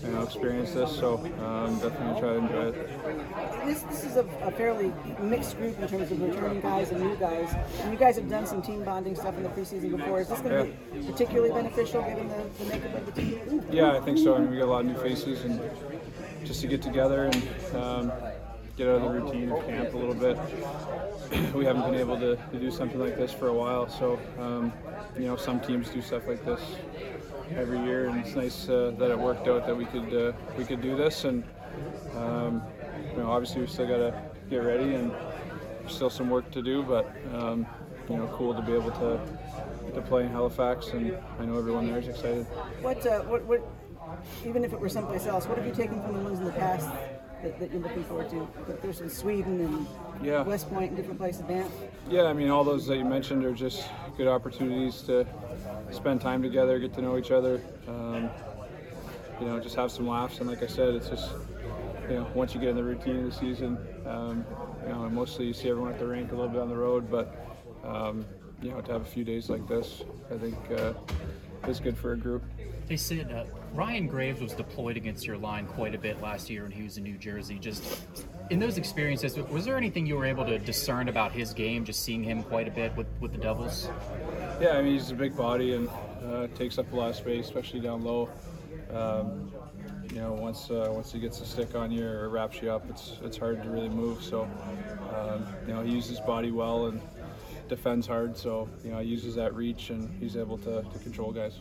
you 0.02 0.08
know, 0.08 0.22
experience 0.22 0.72
this. 0.72 0.96
So 0.96 1.18
um, 1.44 1.78
definitely 1.78 2.20
try 2.20 2.30
to 2.30 2.36
enjoy 2.36 2.68
it. 2.68 3.66
This, 3.66 3.82
this 3.82 4.04
is 4.04 4.16
a, 4.16 4.24
a, 4.42 4.50
fairly 4.50 4.92
mixed 5.20 5.56
group 5.56 5.78
in 5.78 5.88
terms 5.88 6.10
of 6.10 6.20
returning 6.20 6.60
guys 6.60 6.90
and 6.90 7.00
new 7.00 7.16
guys. 7.16 7.54
And 7.80 7.92
you 7.92 7.98
guys 7.98 8.16
have 8.16 8.28
done 8.28 8.46
some 8.46 8.62
team 8.62 8.84
bonding 8.84 9.14
stuff 9.14 9.36
in 9.36 9.42
the 9.42 9.48
preseason 9.50 9.96
before. 9.96 10.20
Is 10.20 10.28
this 10.28 10.40
going 10.40 10.66
to 10.66 10.72
yeah. 10.72 11.00
be 11.00 11.06
particularly 11.06 11.50
beneficial 11.50 12.02
given 12.02 12.28
the, 12.28 12.44
the 12.58 12.64
makeup 12.64 12.94
of 12.94 13.06
the 13.06 13.12
team? 13.12 13.66
Yeah, 13.70 13.92
I 13.92 14.00
think 14.00 14.18
so. 14.18 14.34
I 14.34 14.38
mean, 14.38 14.50
we 14.50 14.58
got 14.58 14.64
a 14.64 14.72
lot 14.72 14.80
of 14.80 14.86
new 14.86 14.98
faces 14.98 15.44
and 15.44 15.60
just 16.44 16.60
to 16.62 16.66
get 16.66 16.82
together 16.82 17.26
and 17.26 17.76
um, 17.76 18.12
get 18.76 18.88
out 18.88 18.96
of 18.96 19.02
the 19.02 19.20
routine 19.20 19.50
of 19.50 19.64
camp 19.66 19.92
a 19.92 19.96
little 19.96 20.14
bit. 20.14 20.38
we 21.54 21.64
haven't 21.64 21.82
been 21.82 22.00
able 22.00 22.18
to, 22.18 22.36
to, 22.36 22.58
do 22.58 22.70
something 22.70 22.98
like 22.98 23.16
this 23.16 23.32
for 23.32 23.48
a 23.48 23.52
while. 23.52 23.88
So, 23.88 24.18
um, 24.38 24.72
you 25.16 25.26
know, 25.26 25.36
some 25.36 25.60
teams 25.60 25.90
do 25.90 26.00
stuff 26.00 26.26
like 26.26 26.44
this 26.44 26.60
every 27.54 27.80
year, 27.80 28.08
and 28.08 28.24
it's 28.24 28.34
nice 28.34 28.68
uh, 28.68 28.92
that 28.98 29.10
it 29.10 29.18
worked 29.18 29.46
out 29.48 29.66
that 29.66 29.76
we 29.76 29.84
could 29.86 30.14
uh, 30.14 30.32
we 30.56 30.64
could 30.64 30.80
do 30.80 30.96
this. 30.96 31.24
And 31.24 31.44
um, 32.16 32.62
you 33.10 33.18
know, 33.18 33.30
obviously 33.30 33.60
we 33.60 33.66
still 33.66 33.86
got 33.86 33.98
to 33.98 34.22
get 34.48 34.58
ready, 34.58 34.94
and 34.94 35.12
still 35.88 36.10
some 36.10 36.30
work 36.30 36.50
to 36.52 36.62
do. 36.62 36.82
But 36.82 37.14
um, 37.34 37.66
you 38.08 38.16
know, 38.16 38.26
cool 38.34 38.54
to 38.54 38.62
be 38.62 38.72
able 38.72 38.90
to 38.92 39.20
to 39.94 40.00
play 40.02 40.24
in 40.24 40.30
Halifax, 40.30 40.88
and 40.88 41.16
I 41.38 41.44
know 41.44 41.58
everyone 41.58 41.86
there 41.86 41.98
is 41.98 42.08
excited. 42.08 42.46
What 42.80 43.06
uh, 43.06 43.20
what 43.22 43.44
what? 43.44 43.62
Even 44.46 44.64
if 44.64 44.72
it 44.72 44.80
were 44.80 44.88
someplace 44.88 45.26
else, 45.26 45.46
what 45.46 45.56
have 45.56 45.66
you 45.66 45.74
taken 45.74 46.02
from 46.02 46.14
the 46.14 46.20
ones 46.20 46.38
in 46.38 46.44
the 46.44 46.52
past 46.52 46.88
that, 47.42 47.58
that, 47.58 47.72
you're 47.72 47.80
looking 47.80 48.04
forward 48.04 48.30
to? 48.30 48.48
But 48.66 48.82
there's 48.82 49.00
in 49.00 49.10
Sweden 49.10 49.60
and 49.60 49.86
yeah. 50.24 50.42
West 50.42 50.68
Point 50.70 50.88
and 50.88 50.96
different 50.96 51.18
places, 51.18 51.42
Banff. 51.42 51.70
Yeah, 52.08 52.24
I 52.24 52.32
mean, 52.32 52.50
all 52.50 52.64
those 52.64 52.86
that 52.86 52.96
you 52.96 53.04
mentioned 53.04 53.44
are 53.44 53.52
just 53.52 53.88
good 54.16 54.28
opportunities 54.28 55.02
to 55.02 55.26
spend 55.90 56.20
time 56.20 56.42
together, 56.42 56.78
get 56.78 56.94
to 56.94 57.02
know 57.02 57.18
each 57.18 57.30
other, 57.30 57.60
um, 57.88 58.30
you 59.40 59.46
know, 59.46 59.58
just 59.60 59.76
have 59.76 59.90
some 59.90 60.06
laughs. 60.06 60.38
And 60.38 60.48
like 60.48 60.62
I 60.62 60.66
said, 60.66 60.94
it's 60.94 61.08
just, 61.08 61.32
you 62.08 62.16
know, 62.16 62.30
once 62.34 62.54
you 62.54 62.60
get 62.60 62.70
in 62.70 62.76
the 62.76 62.84
routine 62.84 63.18
of 63.18 63.24
the 63.24 63.32
season, 63.32 63.78
um, 64.06 64.44
you 64.82 64.88
know, 64.88 65.08
mostly 65.10 65.46
you 65.46 65.52
see 65.52 65.68
everyone 65.70 65.92
at 65.92 65.98
the 65.98 66.06
rink 66.06 66.32
a 66.32 66.34
little 66.34 66.50
bit 66.50 66.60
on 66.60 66.68
the 66.68 66.76
road, 66.76 67.10
but, 67.10 67.34
um, 67.84 68.24
you 68.60 68.70
know, 68.70 68.80
to 68.80 68.92
have 68.92 69.02
a 69.02 69.06
few 69.06 69.24
days 69.24 69.50
like 69.50 69.66
this, 69.66 70.02
I 70.32 70.38
think 70.38 70.56
uh, 70.78 70.92
is 71.68 71.80
good 71.80 71.96
for 71.96 72.12
a 72.12 72.16
group. 72.16 72.42
They 72.86 72.96
said 72.96 73.30
uh, 73.32 73.44
Ryan 73.74 74.06
Graves 74.06 74.40
was 74.40 74.52
deployed 74.52 74.98
against 74.98 75.26
your 75.26 75.38
line 75.38 75.66
quite 75.66 75.94
a 75.94 75.98
bit 75.98 76.20
last 76.20 76.50
year 76.50 76.62
when 76.62 76.72
he 76.72 76.82
was 76.82 76.98
in 76.98 77.04
New 77.04 77.16
Jersey. 77.16 77.58
Just 77.58 78.02
in 78.50 78.58
those 78.58 78.76
experiences, 78.76 79.36
was 79.36 79.64
there 79.64 79.78
anything 79.78 80.06
you 80.06 80.16
were 80.16 80.26
able 80.26 80.44
to 80.44 80.58
discern 80.58 81.08
about 81.08 81.32
his 81.32 81.54
game, 81.54 81.84
just 81.84 82.00
seeing 82.00 82.22
him 82.22 82.42
quite 82.42 82.68
a 82.68 82.70
bit 82.70 82.94
with, 82.96 83.06
with 83.20 83.32
the 83.32 83.38
Devils? 83.38 83.88
Yeah, 84.60 84.72
I 84.72 84.82
mean, 84.82 84.92
he's 84.92 85.10
a 85.10 85.14
big 85.14 85.34
body 85.34 85.74
and 85.74 85.88
uh, 86.24 86.48
takes 86.54 86.76
up 86.76 86.92
a 86.92 86.96
lot 86.96 87.10
of 87.10 87.16
space, 87.16 87.46
especially 87.46 87.80
down 87.80 88.04
low. 88.04 88.28
Um, 88.92 89.50
you 90.12 90.20
know, 90.20 90.32
once 90.32 90.70
uh, 90.70 90.90
once 90.90 91.10
he 91.10 91.18
gets 91.18 91.40
a 91.40 91.46
stick 91.46 91.74
on 91.74 91.90
you 91.90 92.06
or 92.06 92.28
wraps 92.28 92.60
you 92.60 92.70
up, 92.70 92.84
it's 92.90 93.16
it's 93.22 93.38
hard 93.38 93.62
to 93.62 93.70
really 93.70 93.88
move. 93.88 94.22
So, 94.22 94.42
um, 95.16 95.46
you 95.66 95.72
know, 95.72 95.82
he 95.82 95.92
uses 95.92 96.10
his 96.10 96.20
body 96.20 96.50
well 96.50 96.86
and 96.86 97.00
defends 97.68 98.06
hard. 98.06 98.36
So, 98.36 98.68
you 98.84 98.90
know, 98.90 98.98
he 98.98 99.08
uses 99.08 99.34
that 99.36 99.54
reach 99.54 99.88
and 99.88 100.10
he's 100.20 100.36
able 100.36 100.58
to, 100.58 100.82
to 100.82 100.98
control 100.98 101.32
guys. 101.32 101.60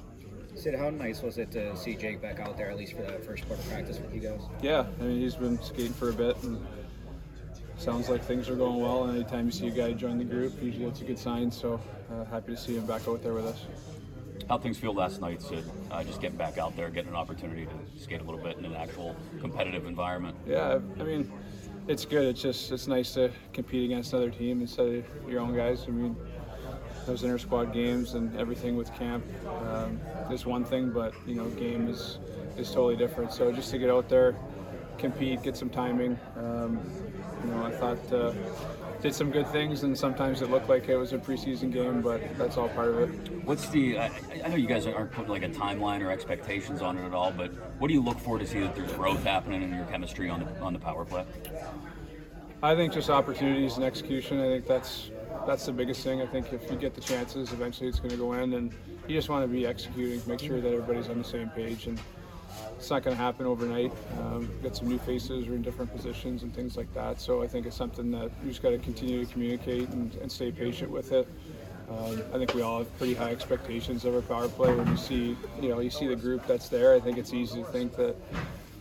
Sid, 0.55 0.75
how 0.75 0.89
nice 0.89 1.21
was 1.21 1.37
it 1.37 1.51
to 1.51 1.75
see 1.75 1.95
Jake 1.95 2.21
back 2.21 2.39
out 2.39 2.57
there, 2.57 2.69
at 2.69 2.77
least 2.77 2.93
for 2.93 3.01
that 3.03 3.23
first 3.23 3.47
part 3.47 3.59
of 3.59 3.67
practice 3.69 3.99
with 3.99 4.13
you 4.13 4.19
guys? 4.19 4.41
Yeah, 4.61 4.85
I 4.99 5.03
mean, 5.03 5.19
he's 5.19 5.35
been 5.35 5.61
skating 5.61 5.93
for 5.93 6.09
a 6.09 6.13
bit, 6.13 6.41
and 6.43 6.63
sounds 7.77 8.09
like 8.09 8.23
things 8.23 8.47
are 8.49 8.55
going 8.55 8.79
well. 8.79 9.05
And 9.05 9.15
anytime 9.15 9.45
you 9.45 9.51
see 9.51 9.67
a 9.67 9.71
guy 9.71 9.93
join 9.93 10.17
the 10.17 10.23
group, 10.23 10.61
usually 10.61 10.85
it's 10.85 11.01
a 11.01 11.03
good 11.03 11.17
sign. 11.17 11.51
So 11.51 11.79
uh, 12.11 12.25
happy 12.25 12.53
to 12.53 12.57
see 12.57 12.75
him 12.75 12.85
back 12.85 13.07
out 13.07 13.23
there 13.23 13.33
with 13.33 13.45
us. 13.45 13.65
How 14.49 14.57
things 14.57 14.77
feel 14.77 14.93
last 14.93 15.21
night, 15.21 15.41
Sid? 15.41 15.63
Uh, 15.89 16.03
just 16.03 16.21
getting 16.21 16.37
back 16.37 16.57
out 16.57 16.75
there, 16.75 16.89
getting 16.89 17.11
an 17.11 17.15
opportunity 17.15 17.65
to 17.65 18.01
skate 18.01 18.21
a 18.21 18.23
little 18.23 18.41
bit 18.41 18.57
in 18.57 18.65
an 18.65 18.75
actual 18.75 19.15
competitive 19.39 19.85
environment. 19.85 20.35
Yeah, 20.45 20.79
I 20.99 21.03
mean, 21.03 21.31
it's 21.87 22.05
good. 22.05 22.25
It's 22.25 22.41
just 22.41 22.71
it's 22.71 22.87
nice 22.87 23.13
to 23.13 23.31
compete 23.53 23.85
against 23.85 24.13
another 24.13 24.29
team 24.29 24.61
instead 24.61 24.87
of 24.87 25.05
your 25.29 25.41
own 25.41 25.55
guys. 25.55 25.85
I 25.87 25.91
mean, 25.91 26.15
those 27.05 27.23
inter 27.23 27.37
squad 27.37 27.73
games 27.73 28.13
and 28.13 28.35
everything 28.37 28.75
with 28.75 28.93
camp 28.95 29.25
um, 29.67 29.99
is 30.31 30.45
one 30.45 30.63
thing, 30.63 30.91
but 30.91 31.13
you 31.25 31.35
know, 31.35 31.49
game 31.49 31.87
is 31.87 32.19
is 32.57 32.69
totally 32.69 32.95
different. 32.95 33.33
So 33.33 33.51
just 33.51 33.71
to 33.71 33.77
get 33.77 33.89
out 33.89 34.09
there, 34.09 34.35
compete, 34.97 35.41
get 35.41 35.57
some 35.57 35.69
timing. 35.69 36.19
Um, 36.37 36.79
you 37.43 37.51
know, 37.51 37.63
I 37.63 37.71
thought 37.71 38.13
uh, 38.13 38.33
did 39.01 39.15
some 39.15 39.31
good 39.31 39.47
things, 39.47 39.83
and 39.83 39.97
sometimes 39.97 40.41
it 40.41 40.51
looked 40.51 40.69
like 40.69 40.87
it 40.89 40.95
was 40.95 41.11
a 41.13 41.17
preseason 41.17 41.71
game, 41.73 42.01
but 42.01 42.21
that's 42.37 42.55
all 42.57 42.69
part 42.69 42.89
of 42.89 42.99
it. 42.99 43.45
What's 43.45 43.67
the? 43.69 43.97
I, 43.97 44.11
I 44.43 44.47
know 44.47 44.55
you 44.55 44.67
guys 44.67 44.85
aren't 44.85 45.11
putting 45.11 45.31
like 45.31 45.43
a 45.43 45.49
timeline 45.49 46.01
or 46.01 46.11
expectations 46.11 46.81
on 46.81 46.97
it 46.97 47.05
at 47.05 47.13
all, 47.13 47.31
but 47.31 47.51
what 47.79 47.87
do 47.87 47.93
you 47.93 48.01
look 48.01 48.19
for 48.19 48.37
to 48.37 48.45
see 48.45 48.59
that 48.59 48.75
there's 48.75 48.93
growth 48.93 49.23
happening 49.23 49.63
in 49.63 49.73
your 49.73 49.85
chemistry 49.85 50.29
on 50.29 50.41
the 50.41 50.59
on 50.59 50.73
the 50.73 50.79
power 50.79 51.03
play? 51.03 51.25
I 52.63 52.75
think 52.75 52.93
just 52.93 53.09
opportunities 53.09 53.75
and 53.75 53.83
execution. 53.83 54.39
I 54.39 54.47
think 54.47 54.67
that's 54.67 55.09
that's 55.45 55.65
the 55.65 55.71
biggest 55.71 56.03
thing. 56.03 56.21
I 56.21 56.25
think 56.25 56.53
if 56.53 56.69
you 56.69 56.77
get 56.77 56.93
the 56.93 57.01
chances, 57.01 57.51
eventually 57.51 57.89
it's 57.89 57.99
going 57.99 58.11
to 58.11 58.17
go 58.17 58.33
in, 58.33 58.53
and 58.53 58.71
you 59.07 59.15
just 59.15 59.29
want 59.29 59.43
to 59.43 59.47
be 59.47 59.65
executing, 59.65 60.21
make 60.27 60.39
sure 60.39 60.61
that 60.61 60.73
everybody's 60.73 61.09
on 61.09 61.17
the 61.17 61.23
same 61.23 61.49
page, 61.49 61.87
and 61.87 61.99
it's 62.77 62.89
not 62.89 63.03
going 63.03 63.15
to 63.15 63.21
happen 63.21 63.45
overnight. 63.45 63.91
Um, 64.19 64.49
got 64.61 64.75
some 64.75 64.87
new 64.87 64.99
faces, 64.99 65.47
we're 65.47 65.55
in 65.55 65.61
different 65.61 65.93
positions 65.95 66.43
and 66.43 66.53
things 66.53 66.77
like 66.77 66.93
that. 66.93 67.21
So 67.21 67.41
I 67.41 67.47
think 67.47 67.65
it's 67.65 67.75
something 67.75 68.11
that 68.11 68.31
you 68.43 68.49
just 68.49 68.61
got 68.61 68.71
to 68.71 68.77
continue 68.77 69.25
to 69.25 69.31
communicate 69.31 69.89
and, 69.89 70.13
and 70.15 70.31
stay 70.31 70.51
patient 70.51 70.91
with 70.91 71.11
it. 71.11 71.27
Um, 71.89 72.21
I 72.33 72.37
think 72.37 72.53
we 72.53 72.61
all 72.61 72.79
have 72.79 72.97
pretty 72.97 73.13
high 73.13 73.31
expectations 73.31 74.05
of 74.05 74.15
our 74.15 74.21
power 74.21 74.47
play. 74.47 74.73
When 74.73 74.87
you 74.87 74.97
see, 74.97 75.35
you 75.61 75.69
know, 75.69 75.79
you 75.79 75.89
see 75.89 76.07
the 76.07 76.15
group 76.15 76.47
that's 76.47 76.69
there, 76.69 76.93
I 76.95 76.99
think 76.99 77.17
it's 77.17 77.33
easy 77.33 77.63
to 77.63 77.65
think 77.69 77.95
that, 77.97 78.15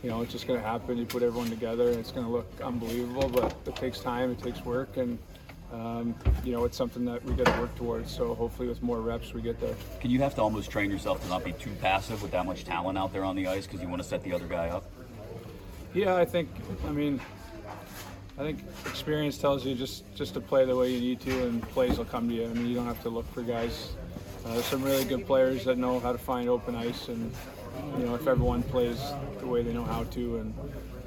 you 0.03 0.11
know, 0.11 0.23
it's 0.23 0.31
just 0.31 0.47
going 0.47 0.61
to 0.61 0.67
happen. 0.67 0.97
You 0.97 1.07
put 1.07 1.23
everyone 1.23 1.51
together, 1.51 1.89
and 1.89 1.99
it's 1.99 2.13
going 2.13 2.25
to 2.25 2.31
look 2.31 2.49
unbelievable. 2.63 3.29
But 3.29 3.57
it 3.67 3.75
takes 3.75 3.99
time, 3.99 4.31
it 4.31 4.41
takes 4.41 4.65
work, 4.65 4.97
and 4.97 5.19
um, 5.73 6.15
you 6.45 6.53
know, 6.53 6.65
it's 6.65 6.77
something 6.77 7.05
that 7.05 7.25
we 7.25 7.35
got 7.35 7.47
to 7.47 7.61
work 7.61 7.75
towards. 7.77 8.15
So 8.15 8.35
hopefully, 8.35 8.69
with 8.69 8.83
more 8.83 9.01
reps, 9.01 9.33
we 9.33 9.41
get 9.41 9.61
there. 9.61 9.75
Can 10.01 10.11
you 10.11 10.19
have 10.21 10.35
to 10.37 10.43
almost 10.43 10.71
train 10.71 10.91
yourself 10.91 11.23
to 11.23 11.29
not 11.29 11.45
be 11.45 11.53
too 11.53 11.71
passive 11.81 12.23
with 12.23 12.33
that 12.33 12.45
much 12.45 12.65
talent 12.65 12.99
out 12.99 13.13
there 13.13 13.25
on 13.25 13.37
the 13.37 13.47
ice 13.47 13.67
because 13.67 13.81
you 13.81 13.89
want 13.89 14.03
to 14.03 14.09
set 14.09 14.23
the 14.23 14.33
other 14.33 14.47
guy 14.47 14.69
up? 14.69 14.85
Yeah, 15.95 16.17
I 16.17 16.25
think. 16.25 16.49
I 16.87 16.91
mean, 16.91 17.21
I 18.39 18.43
think 18.43 18.61
experience 18.87 19.39
tells 19.39 19.65
you 19.65 19.75
just 19.75 20.05
just 20.15 20.35
to 20.35 20.41
play 20.41 20.65
the 20.65 20.75
way 20.75 20.93
you 20.93 21.01
need 21.01 21.21
to, 21.21 21.47
and 21.47 21.63
plays 21.63 21.99
will 21.99 22.05
come 22.05 22.29
to 22.29 22.35
you. 22.35 22.45
I 22.45 22.49
mean, 22.49 22.67
you 22.67 22.75
don't 22.75 22.87
have 22.87 23.03
to 23.03 23.11
look 23.11 23.31
for 23.33 23.43
guys. 23.43 23.93
Uh, 24.45 24.55
there's 24.55 24.65
some 24.65 24.83
really 24.83 25.05
good 25.05 25.27
players 25.27 25.65
that 25.67 25.79
know 25.79 26.01
how 26.01 26.13
to 26.13 26.19
find 26.19 26.49
open 26.49 26.75
ice, 26.75 27.09
and 27.09 27.33
you 27.99 28.07
know, 28.07 28.15
if 28.15 28.27
everyone 28.27 28.63
plays 28.65 28.99
the 29.39 29.47
way 29.47 29.63
they 29.63 29.73
know 29.73 29.85
how 29.85 30.05
to, 30.05 30.39
and 30.39 30.55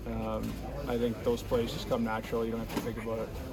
um, 0.08 0.54
I 0.88 0.98
think 0.98 1.22
those 1.24 1.42
plays 1.42 1.74
just 1.74 1.90
come 1.90 2.04
natural. 2.04 2.46
You 2.46 2.52
don't 2.52 2.60
have 2.62 2.76
to 2.76 2.82
think 2.82 3.04
about 3.04 3.20
it. 3.20 3.53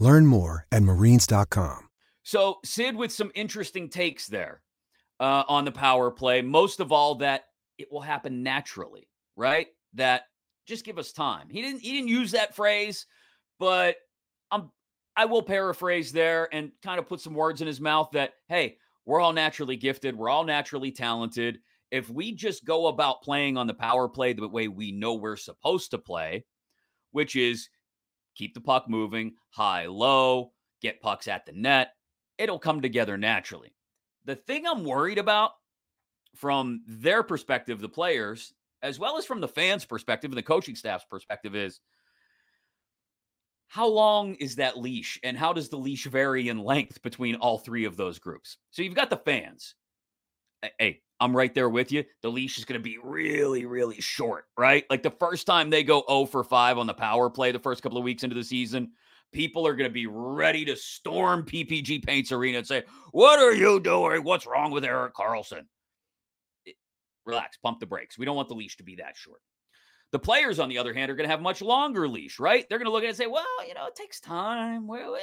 Learn 0.00 0.26
more 0.26 0.66
at 0.72 0.82
marines.com. 0.82 1.88
So, 2.22 2.58
Sid 2.64 2.96
with 2.96 3.12
some 3.12 3.30
interesting 3.34 3.88
takes 3.88 4.26
there 4.26 4.62
uh, 5.20 5.44
on 5.46 5.64
the 5.64 5.72
power 5.72 6.10
play. 6.10 6.42
Most 6.42 6.80
of 6.80 6.90
all, 6.90 7.16
that 7.16 7.44
it 7.78 7.88
will 7.92 8.00
happen 8.00 8.42
naturally, 8.42 9.08
right? 9.36 9.68
That 9.94 10.22
just 10.66 10.84
give 10.84 10.98
us 10.98 11.12
time. 11.12 11.48
He 11.50 11.60
didn't. 11.62 11.80
He 11.80 11.92
didn't 11.92 12.08
use 12.08 12.32
that 12.32 12.56
phrase, 12.56 13.06
but 13.58 13.96
I'm. 14.50 14.70
I 15.16 15.26
will 15.26 15.42
paraphrase 15.42 16.12
there 16.12 16.48
and 16.52 16.72
kind 16.82 16.98
of 16.98 17.08
put 17.08 17.20
some 17.20 17.34
words 17.34 17.60
in 17.60 17.66
his 17.66 17.80
mouth 17.80 18.10
that 18.12 18.32
hey, 18.48 18.78
we're 19.04 19.20
all 19.20 19.32
naturally 19.34 19.76
gifted. 19.76 20.16
We're 20.16 20.30
all 20.30 20.44
naturally 20.44 20.92
talented. 20.92 21.58
If 21.90 22.08
we 22.08 22.32
just 22.32 22.64
go 22.64 22.86
about 22.86 23.22
playing 23.22 23.58
on 23.58 23.66
the 23.66 23.74
power 23.74 24.08
play 24.08 24.32
the 24.32 24.48
way 24.48 24.68
we 24.68 24.92
know 24.92 25.14
we're 25.14 25.36
supposed 25.36 25.90
to 25.90 25.98
play, 25.98 26.46
which 27.10 27.36
is 27.36 27.68
keep 28.40 28.54
the 28.54 28.60
puck 28.60 28.88
moving, 28.88 29.34
high, 29.50 29.84
low, 29.84 30.52
get 30.80 31.02
pucks 31.02 31.28
at 31.28 31.44
the 31.44 31.52
net. 31.52 31.92
It'll 32.38 32.58
come 32.58 32.80
together 32.80 33.18
naturally. 33.18 33.74
The 34.24 34.34
thing 34.34 34.66
I'm 34.66 34.82
worried 34.82 35.18
about 35.18 35.50
from 36.34 36.80
their 36.86 37.22
perspective, 37.22 37.80
the 37.80 37.88
players, 37.88 38.54
as 38.82 38.98
well 38.98 39.18
as 39.18 39.26
from 39.26 39.42
the 39.42 39.48
fans' 39.48 39.84
perspective 39.84 40.30
and 40.30 40.38
the 40.38 40.42
coaching 40.42 40.74
staff's 40.74 41.04
perspective, 41.04 41.54
is 41.54 41.80
how 43.68 43.86
long 43.86 44.36
is 44.36 44.56
that 44.56 44.78
leash 44.78 45.20
and 45.22 45.36
how 45.36 45.52
does 45.52 45.68
the 45.68 45.76
leash 45.76 46.06
vary 46.06 46.48
in 46.48 46.64
length 46.64 47.02
between 47.02 47.34
all 47.36 47.58
three 47.58 47.84
of 47.84 47.98
those 47.98 48.18
groups? 48.18 48.56
So 48.70 48.80
you've 48.80 48.94
got 48.94 49.10
the 49.10 49.18
fans. 49.18 49.74
Hey, 50.78 51.02
I'm 51.20 51.36
right 51.36 51.54
there 51.54 51.68
with 51.68 51.92
you. 51.92 52.04
The 52.22 52.30
leash 52.30 52.58
is 52.58 52.64
going 52.64 52.80
to 52.80 52.82
be 52.82 52.98
really, 53.02 53.66
really 53.66 54.00
short, 54.00 54.46
right? 54.56 54.84
Like 54.88 55.02
the 55.02 55.10
first 55.10 55.46
time 55.46 55.68
they 55.68 55.84
go 55.84 56.02
0 56.08 56.26
for 56.26 56.42
5 56.42 56.78
on 56.78 56.86
the 56.86 56.94
power 56.94 57.28
play 57.28 57.52
the 57.52 57.58
first 57.58 57.82
couple 57.82 57.98
of 57.98 58.04
weeks 58.04 58.24
into 58.24 58.34
the 58.34 58.42
season, 58.42 58.92
people 59.32 59.66
are 59.66 59.74
going 59.74 59.88
to 59.88 59.92
be 59.92 60.06
ready 60.06 60.64
to 60.64 60.76
storm 60.76 61.44
PPG 61.44 62.04
Paints 62.04 62.32
Arena 62.32 62.58
and 62.58 62.66
say, 62.66 62.84
What 63.12 63.38
are 63.38 63.54
you 63.54 63.80
doing? 63.80 64.24
What's 64.24 64.46
wrong 64.46 64.70
with 64.70 64.84
Erik 64.84 65.14
Karlsson? 65.14 65.66
Relax, 67.26 67.58
pump 67.58 67.80
the 67.80 67.86
brakes. 67.86 68.18
We 68.18 68.24
don't 68.24 68.36
want 68.36 68.48
the 68.48 68.54
leash 68.54 68.78
to 68.78 68.82
be 68.82 68.96
that 68.96 69.16
short. 69.16 69.40
The 70.12 70.18
players, 70.18 70.58
on 70.58 70.68
the 70.68 70.78
other 70.78 70.92
hand, 70.92 71.10
are 71.10 71.14
going 71.14 71.28
to 71.28 71.30
have 71.30 71.42
much 71.42 71.62
longer 71.62 72.08
leash, 72.08 72.40
right? 72.40 72.66
They're 72.68 72.78
going 72.78 72.86
to 72.86 72.92
look 72.92 73.04
at 73.04 73.06
it 73.06 73.08
and 73.10 73.16
say, 73.16 73.26
well, 73.28 73.44
you 73.68 73.74
know, 73.74 73.86
it 73.86 73.94
takes 73.94 74.18
time. 74.18 74.88
Well, 74.88 75.16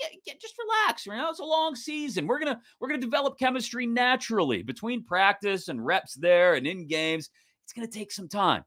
get, 0.00 0.12
get, 0.24 0.40
just 0.40 0.54
relax. 0.58 1.06
You 1.06 1.12
know, 1.12 1.30
it's 1.30 1.40
a 1.40 1.44
long 1.44 1.74
season. 1.74 2.26
We're 2.26 2.38
gonna 2.38 2.60
we're 2.78 2.88
gonna 2.88 3.00
develop 3.00 3.38
chemistry 3.38 3.86
naturally 3.86 4.62
between 4.62 5.04
practice 5.04 5.68
and 5.68 5.84
reps 5.84 6.14
there 6.14 6.54
and 6.54 6.66
in 6.66 6.86
games. 6.86 7.30
It's 7.64 7.72
gonna 7.72 7.88
take 7.88 8.12
some 8.12 8.28
time. 8.28 8.64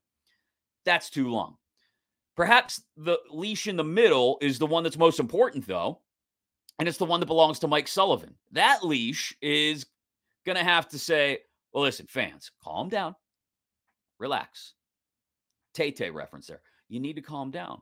That's 0.85 1.09
too 1.09 1.29
long. 1.29 1.57
Perhaps 2.35 2.81
the 2.97 3.19
leash 3.29 3.67
in 3.67 3.75
the 3.75 3.83
middle 3.83 4.37
is 4.41 4.59
the 4.59 4.67
one 4.67 4.83
that's 4.83 4.97
most 4.97 5.19
important, 5.19 5.67
though, 5.67 5.99
and 6.79 6.87
it's 6.87 6.97
the 6.97 7.05
one 7.05 7.19
that 7.19 7.27
belongs 7.27 7.59
to 7.59 7.67
Mike 7.67 7.87
Sullivan. 7.87 8.35
That 8.51 8.83
leash 8.83 9.35
is 9.41 9.85
gonna 10.45 10.63
have 10.63 10.87
to 10.89 10.99
say, 10.99 11.39
well, 11.73 11.83
listen, 11.83 12.07
fans, 12.07 12.51
calm 12.63 12.89
down, 12.89 13.15
relax 14.19 14.73
Tay 15.73 15.91
Tay 15.91 16.09
reference 16.09 16.47
there. 16.47 16.61
You 16.89 16.99
need 16.99 17.15
to 17.15 17.21
calm 17.21 17.51
down. 17.51 17.81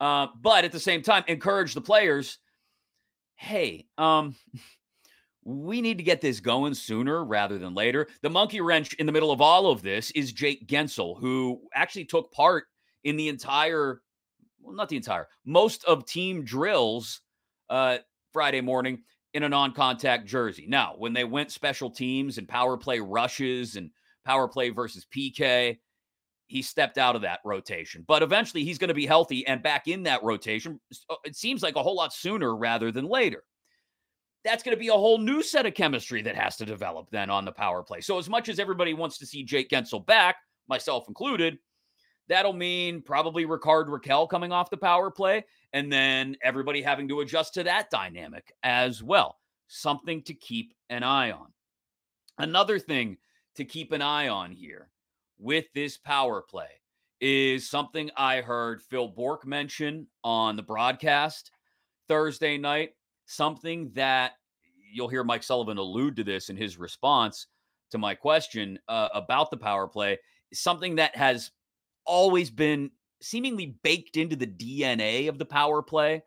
Uh, 0.00 0.28
but 0.40 0.64
at 0.64 0.72
the 0.72 0.80
same 0.80 1.02
time, 1.02 1.24
encourage 1.28 1.74
the 1.74 1.80
players. 1.80 2.38
Hey, 3.40 3.86
um, 3.96 4.36
we 5.44 5.80
need 5.80 5.96
to 5.96 6.04
get 6.04 6.20
this 6.20 6.40
going 6.40 6.74
sooner 6.74 7.24
rather 7.24 7.58
than 7.58 7.74
later. 7.74 8.06
The 8.20 8.28
monkey 8.28 8.60
wrench 8.60 8.92
in 8.94 9.06
the 9.06 9.12
middle 9.12 9.32
of 9.32 9.40
all 9.40 9.70
of 9.70 9.80
this 9.80 10.10
is 10.10 10.30
Jake 10.30 10.68
Guentzel, 10.68 11.18
who 11.18 11.62
actually 11.74 12.04
took 12.04 12.30
part 12.32 12.64
in 13.02 13.16
the 13.16 13.30
entire, 13.30 14.02
well, 14.60 14.74
not 14.76 14.90
the 14.90 14.96
entire, 14.96 15.26
most 15.46 15.84
of 15.84 16.04
team 16.04 16.44
drills 16.44 17.22
uh, 17.70 17.98
Friday 18.34 18.60
morning 18.60 19.02
in 19.32 19.42
a 19.44 19.48
non 19.48 19.72
contact 19.72 20.26
jersey. 20.26 20.66
Now, 20.68 20.94
when 20.98 21.14
they 21.14 21.24
went 21.24 21.50
special 21.50 21.88
teams 21.88 22.36
and 22.36 22.46
power 22.46 22.76
play 22.76 23.00
rushes 23.00 23.76
and 23.76 23.90
power 24.26 24.48
play 24.48 24.68
versus 24.68 25.06
PK, 25.16 25.78
he 26.50 26.62
stepped 26.62 26.98
out 26.98 27.14
of 27.14 27.22
that 27.22 27.38
rotation. 27.44 28.04
But 28.08 28.24
eventually 28.24 28.64
he's 28.64 28.76
going 28.76 28.88
to 28.88 28.94
be 28.94 29.06
healthy 29.06 29.46
and 29.46 29.62
back 29.62 29.86
in 29.86 30.02
that 30.02 30.22
rotation. 30.24 30.80
Uh, 31.08 31.14
it 31.24 31.36
seems 31.36 31.62
like 31.62 31.76
a 31.76 31.82
whole 31.82 31.94
lot 31.94 32.12
sooner 32.12 32.56
rather 32.56 32.90
than 32.90 33.04
later 33.04 33.44
that's 34.44 34.62
going 34.62 34.74
to 34.74 34.80
be 34.80 34.88
a 34.88 34.92
whole 34.92 35.18
new 35.18 35.42
set 35.42 35.66
of 35.66 35.74
chemistry 35.74 36.22
that 36.22 36.34
has 36.34 36.56
to 36.56 36.64
develop 36.64 37.08
then 37.10 37.30
on 37.30 37.44
the 37.44 37.52
power 37.52 37.82
play. 37.82 38.00
So, 38.00 38.18
as 38.18 38.28
much 38.28 38.48
as 38.48 38.58
everybody 38.58 38.94
wants 38.94 39.18
to 39.18 39.26
see 39.26 39.44
Jake 39.44 39.68
Guentzel 39.68 40.04
back, 40.06 40.36
myself 40.68 41.04
included, 41.08 41.58
that'll 42.28 42.52
mean 42.52 43.02
probably 43.02 43.44
Rickard 43.44 43.88
Rakell 43.88 44.28
coming 44.28 44.50
off 44.50 44.70
the 44.70 44.76
power 44.76 45.10
play, 45.10 45.44
and 45.72 45.92
then 45.92 46.36
everybody 46.42 46.80
having 46.80 47.06
to 47.08 47.20
adjust 47.20 47.54
to 47.54 47.64
that 47.64 47.90
dynamic 47.90 48.52
as 48.62 49.02
well. 49.02 49.36
Something 49.68 50.22
to 50.22 50.34
keep 50.34 50.72
an 50.88 51.02
eye 51.02 51.32
on. 51.32 51.48
Another 52.38 52.78
thing 52.78 53.18
to 53.56 53.64
keep 53.64 53.92
an 53.92 54.00
eye 54.00 54.28
on 54.28 54.52
here 54.52 54.88
with 55.40 55.64
this 55.74 55.96
power 55.96 56.42
play 56.42 56.68
is 57.20 57.68
something 57.68 58.10
I 58.16 58.40
heard 58.40 58.82
Phil 58.82 59.08
Bourque 59.08 59.46
mention 59.46 60.06
on 60.22 60.56
the 60.56 60.62
broadcast 60.62 61.50
Thursday 62.08 62.58
night 62.58 62.90
something 63.26 63.90
that 63.94 64.32
you'll 64.92 65.08
hear 65.08 65.24
Mike 65.24 65.42
Sullivan 65.42 65.78
allude 65.78 66.16
to 66.16 66.24
this 66.24 66.50
in 66.50 66.56
his 66.56 66.78
response 66.78 67.46
to 67.90 67.98
my 67.98 68.14
question 68.14 68.78
uh, 68.88 69.08
about 69.14 69.50
the 69.50 69.56
power 69.56 69.86
play, 69.86 70.18
something 70.52 70.96
that 70.96 71.16
has 71.16 71.50
always 72.04 72.50
been 72.50 72.90
seemingly 73.20 73.76
baked 73.82 74.16
into 74.16 74.36
the 74.36 74.46
DNA 74.46 75.28
of 75.28 75.38
the 75.38 75.44
power 75.44 75.82
play 75.82 76.22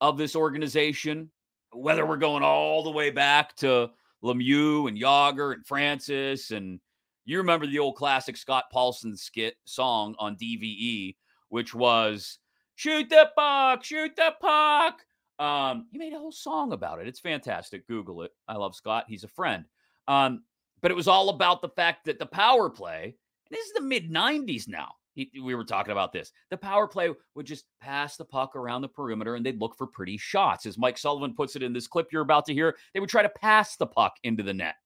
of 0.00 0.18
this 0.18 0.36
organization, 0.36 1.30
whether 1.72 2.06
we're 2.06 2.16
going 2.16 2.42
all 2.42 2.82
the 2.82 2.90
way 2.90 3.10
back 3.10 3.56
to 3.56 3.90
Lemieux 4.22 4.88
and 4.88 4.98
Jagr 4.98 5.54
and 5.54 5.66
Francis 5.66 6.50
and 6.50 6.80
you 7.28 7.38
remember 7.38 7.66
the 7.66 7.78
old 7.78 7.96
classic 7.96 8.38
Scott 8.38 8.64
Paulsen 8.74 9.16
skit 9.16 9.56
song 9.66 10.14
on 10.18 10.36
DVE, 10.36 11.14
which 11.50 11.74
was 11.74 12.38
shoot 12.74 13.10
the 13.10 13.30
puck, 13.36 13.84
shoot 13.84 14.16
the 14.16 14.32
puck. 14.40 15.04
Um, 15.38 15.86
he 15.92 15.98
made 15.98 16.14
a 16.14 16.18
whole 16.18 16.32
song 16.32 16.72
about 16.72 17.00
it. 17.00 17.06
It's 17.06 17.20
fantastic. 17.20 17.86
Google 17.86 18.22
it. 18.22 18.32
I 18.48 18.54
love 18.56 18.74
Scott. 18.74 19.04
He's 19.08 19.24
a 19.24 19.28
friend. 19.28 19.66
Um, 20.08 20.42
but 20.80 20.90
it 20.90 20.94
was 20.94 21.06
all 21.06 21.28
about 21.28 21.60
the 21.60 21.68
fact 21.68 22.06
that 22.06 22.18
the 22.18 22.24
power 22.24 22.70
play, 22.70 23.14
this 23.50 23.66
is 23.66 23.72
the 23.74 23.82
mid 23.82 24.10
90s 24.10 24.66
now. 24.66 24.92
He, 25.12 25.30
we 25.42 25.54
were 25.54 25.64
talking 25.64 25.92
about 25.92 26.14
this. 26.14 26.32
The 26.50 26.56
power 26.56 26.86
play 26.88 27.10
would 27.34 27.46
just 27.46 27.66
pass 27.82 28.16
the 28.16 28.24
puck 28.24 28.56
around 28.56 28.80
the 28.80 28.88
perimeter 28.88 29.34
and 29.34 29.44
they'd 29.44 29.60
look 29.60 29.76
for 29.76 29.86
pretty 29.86 30.16
shots. 30.16 30.64
As 30.64 30.78
Mike 30.78 30.96
Sullivan 30.96 31.34
puts 31.34 31.56
it 31.56 31.62
in 31.62 31.74
this 31.74 31.88
clip 31.88 32.06
you're 32.10 32.22
about 32.22 32.46
to 32.46 32.54
hear, 32.54 32.74
they 32.94 33.00
would 33.00 33.10
try 33.10 33.22
to 33.22 33.28
pass 33.28 33.76
the 33.76 33.86
puck 33.86 34.14
into 34.22 34.42
the 34.42 34.54
net. 34.54 34.76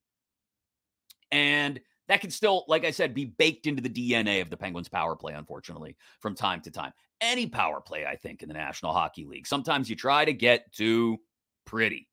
And 1.30 1.80
that 2.08 2.20
can 2.20 2.30
still, 2.30 2.64
like 2.68 2.84
I 2.84 2.90
said, 2.90 3.14
be 3.14 3.24
baked 3.24 3.66
into 3.66 3.82
the 3.82 3.88
DNA 3.88 4.42
of 4.42 4.50
the 4.50 4.56
Penguins 4.56 4.88
power 4.88 5.16
play, 5.16 5.34
unfortunately, 5.34 5.96
from 6.20 6.34
time 6.34 6.60
to 6.62 6.70
time 6.70 6.92
any 7.20 7.46
power 7.46 7.80
play, 7.80 8.04
I 8.04 8.16
think, 8.16 8.42
in 8.42 8.48
the 8.48 8.54
National 8.54 8.92
Hockey 8.92 9.24
League. 9.24 9.46
Sometimes 9.46 9.88
you 9.88 9.96
try 9.96 10.24
to 10.24 10.32
get 10.32 10.72
too 10.72 11.18
pretty. 11.64 12.08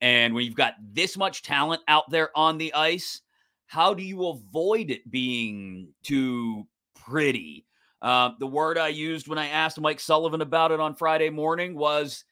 And 0.00 0.34
when 0.34 0.44
you've 0.44 0.54
got 0.54 0.74
this 0.80 1.16
much 1.16 1.42
talent 1.42 1.82
out 1.88 2.10
there 2.10 2.30
on 2.36 2.58
the 2.58 2.72
ice, 2.74 3.20
how 3.66 3.94
do 3.94 4.02
you 4.02 4.28
avoid 4.28 4.90
it 4.90 5.10
being 5.10 5.88
too 6.02 6.66
pretty? 6.94 7.66
Uh, 8.00 8.30
the 8.38 8.46
word 8.46 8.78
I 8.78 8.88
used 8.88 9.28
when 9.28 9.38
I 9.38 9.48
asked 9.48 9.80
Mike 9.80 10.00
Sullivan 10.00 10.40
about 10.40 10.72
it 10.72 10.80
on 10.80 10.94
Friday 10.94 11.30
morning 11.30 11.76
was 11.76 12.24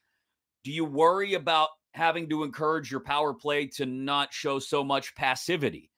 Do 0.65 0.73
you 0.73 0.85
worry 0.85 1.35
about 1.35 1.69
having 1.93 2.29
to 2.31 2.45
encourage 2.45 2.91
your 2.91 3.01
power 3.01 3.35
play 3.35 3.67
to 3.67 3.87
not 3.87 4.33
show 4.33 4.59
so 4.59 4.85
much 4.85 5.15
passivity? 5.15 5.91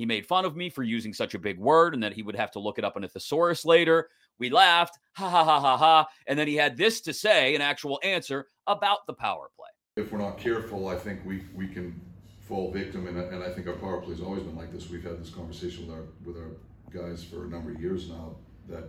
He 0.00 0.06
made 0.06 0.24
fun 0.24 0.46
of 0.46 0.56
me 0.56 0.70
for 0.70 0.82
using 0.82 1.12
such 1.12 1.34
a 1.34 1.38
big 1.38 1.58
word 1.58 1.92
and 1.92 2.02
that 2.02 2.14
he 2.14 2.22
would 2.22 2.34
have 2.34 2.50
to 2.52 2.58
look 2.58 2.78
it 2.78 2.86
up 2.86 2.96
in 2.96 3.04
a 3.04 3.08
thesaurus 3.08 3.66
later. 3.66 4.08
We 4.38 4.48
laughed, 4.48 4.98
ha 5.12 5.28
ha 5.28 5.44
ha 5.44 5.60
ha 5.60 5.76
ha. 5.76 6.08
And 6.26 6.38
then 6.38 6.48
he 6.48 6.54
had 6.54 6.74
this 6.78 7.02
to 7.02 7.12
say, 7.12 7.54
an 7.54 7.60
actual 7.60 8.00
answer 8.02 8.46
about 8.66 9.06
the 9.06 9.12
power 9.12 9.50
play. 9.54 9.68
If 10.02 10.10
we're 10.10 10.20
not 10.20 10.38
careful, 10.38 10.88
I 10.88 10.96
think 10.96 11.20
we, 11.26 11.44
we 11.54 11.68
can 11.68 12.00
fall 12.48 12.72
victim. 12.72 13.08
And, 13.08 13.18
and 13.18 13.44
I 13.44 13.50
think 13.50 13.66
our 13.66 13.74
power 13.74 14.00
play 14.00 14.12
has 14.14 14.22
always 14.22 14.42
been 14.42 14.56
like 14.56 14.72
this. 14.72 14.88
We've 14.88 15.04
had 15.04 15.20
this 15.20 15.28
conversation 15.28 15.86
with 15.86 15.94
our, 15.94 16.04
with 16.24 16.38
our 16.38 16.52
guys 16.90 17.22
for 17.22 17.44
a 17.44 17.48
number 17.48 17.70
of 17.70 17.78
years 17.78 18.08
now 18.08 18.36
that, 18.70 18.84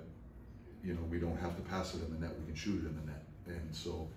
you 0.82 0.93
know, 0.93 1.02
we 1.10 1.19
don't 1.19 1.38
have 1.41 1.58
to 1.58 1.62
pass 1.63 1.93
it 1.93 2.04
in 2.06 2.13
the 2.13 2.26
net, 2.26 2.39
we 2.39 2.45
can 2.45 2.56
shoot 2.56 2.86
it 2.86 2.88
in 2.88 2.95
the 2.95 3.12
net. 3.12 3.26
And 3.47 3.76
so 3.76 4.08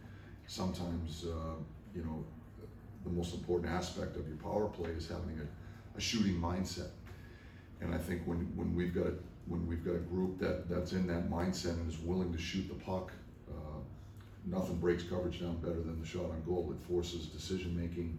sometimes, 0.47 1.25
uh, 1.25 1.57
you 1.93 2.05
know, 2.05 2.25
the 3.03 3.11
most 3.11 3.35
important 3.35 3.73
aspect 3.73 4.15
of 4.15 4.29
your 4.29 4.37
power 4.37 4.69
play 4.69 4.91
is 4.91 5.09
having 5.09 5.41
a, 5.41 5.64
a 5.97 6.01
shooting 6.01 6.41
mindset. 6.41 6.91
And 7.81 7.95
I 7.95 7.99
think 7.99 8.23
when, 8.27 8.39
when 8.57 8.75
we've 8.75 8.95
got 8.95 9.13
when 9.47 9.67
we've 9.67 9.85
got 9.85 9.95
a 9.95 9.99
group 9.99 10.39
that, 10.39 10.71
that's 10.71 10.93
in 10.93 11.07
that 11.07 11.31
mindset 11.31 11.73
and 11.73 11.87
is 11.87 11.99
willing 11.99 12.33
to 12.33 12.39
shoot 12.39 12.67
the 12.67 12.75
puck, 12.75 13.13
uh, 13.47 13.79
nothing 14.47 14.77
breaks 14.77 15.03
coverage 15.03 15.41
down 15.41 15.57
better 15.57 15.83
than 15.83 16.01
the 16.01 16.07
shot 16.07 16.31
on 16.31 16.43
goal. 16.47 16.75
It 16.75 16.83
forces 16.87 17.27
decision 17.27 17.79
making. 17.79 18.19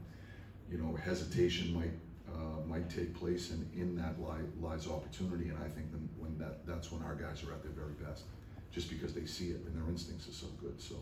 You 0.72 0.78
know, 0.80 0.96
hesitation 0.96 1.74
might 1.74 1.94
uh, 2.32 2.66
might 2.68 2.90
take 2.90 3.14
place, 3.14 3.52
and 3.52 3.70
in 3.76 3.96
that 3.96 4.20
lie, 4.20 4.42
lies 4.60 4.88
opportunity. 4.88 5.50
And 5.50 5.58
I 5.58 5.68
think 5.68 5.92
then 5.92 6.10
when 6.18 6.38
that 6.38 6.66
that's 6.66 6.92
when 6.92 7.02
our 7.04 7.16
guys 7.16 7.44
are 7.44 7.54
at 7.54 7.64
their 7.64 7.72
very 7.72 7.94
best, 7.94 8.24
just 8.72 8.90
because 8.90 9.14
they 9.14 9.26
see 9.26 9.50
it 9.50 9.62
and 9.66 9.76
their 9.76 9.90
instincts 9.90 10.28
are 10.28 10.34
so 10.34 10.48
good. 10.60 10.80
So 10.82 10.96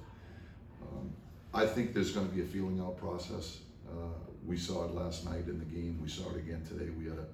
um, 0.82 1.12
I 1.54 1.66
think 1.66 1.94
there's 1.94 2.12
going 2.12 2.28
to 2.28 2.34
be 2.34 2.42
a 2.42 2.46
feeling 2.46 2.80
out 2.80 2.98
process. 2.98 3.60
Uh, 3.90 4.14
we 4.46 4.58
saw 4.58 4.86
it 4.86 4.94
last 4.94 5.26
night 5.26 5.48
in 5.48 5.60
the 5.60 5.66
game. 5.66 6.00
We 6.02 6.10
saw 6.10 6.30
it 6.32 6.38
again 6.38 6.64
today. 6.68 6.90
We 6.98 7.06
had 7.06 7.18
a 7.18 7.26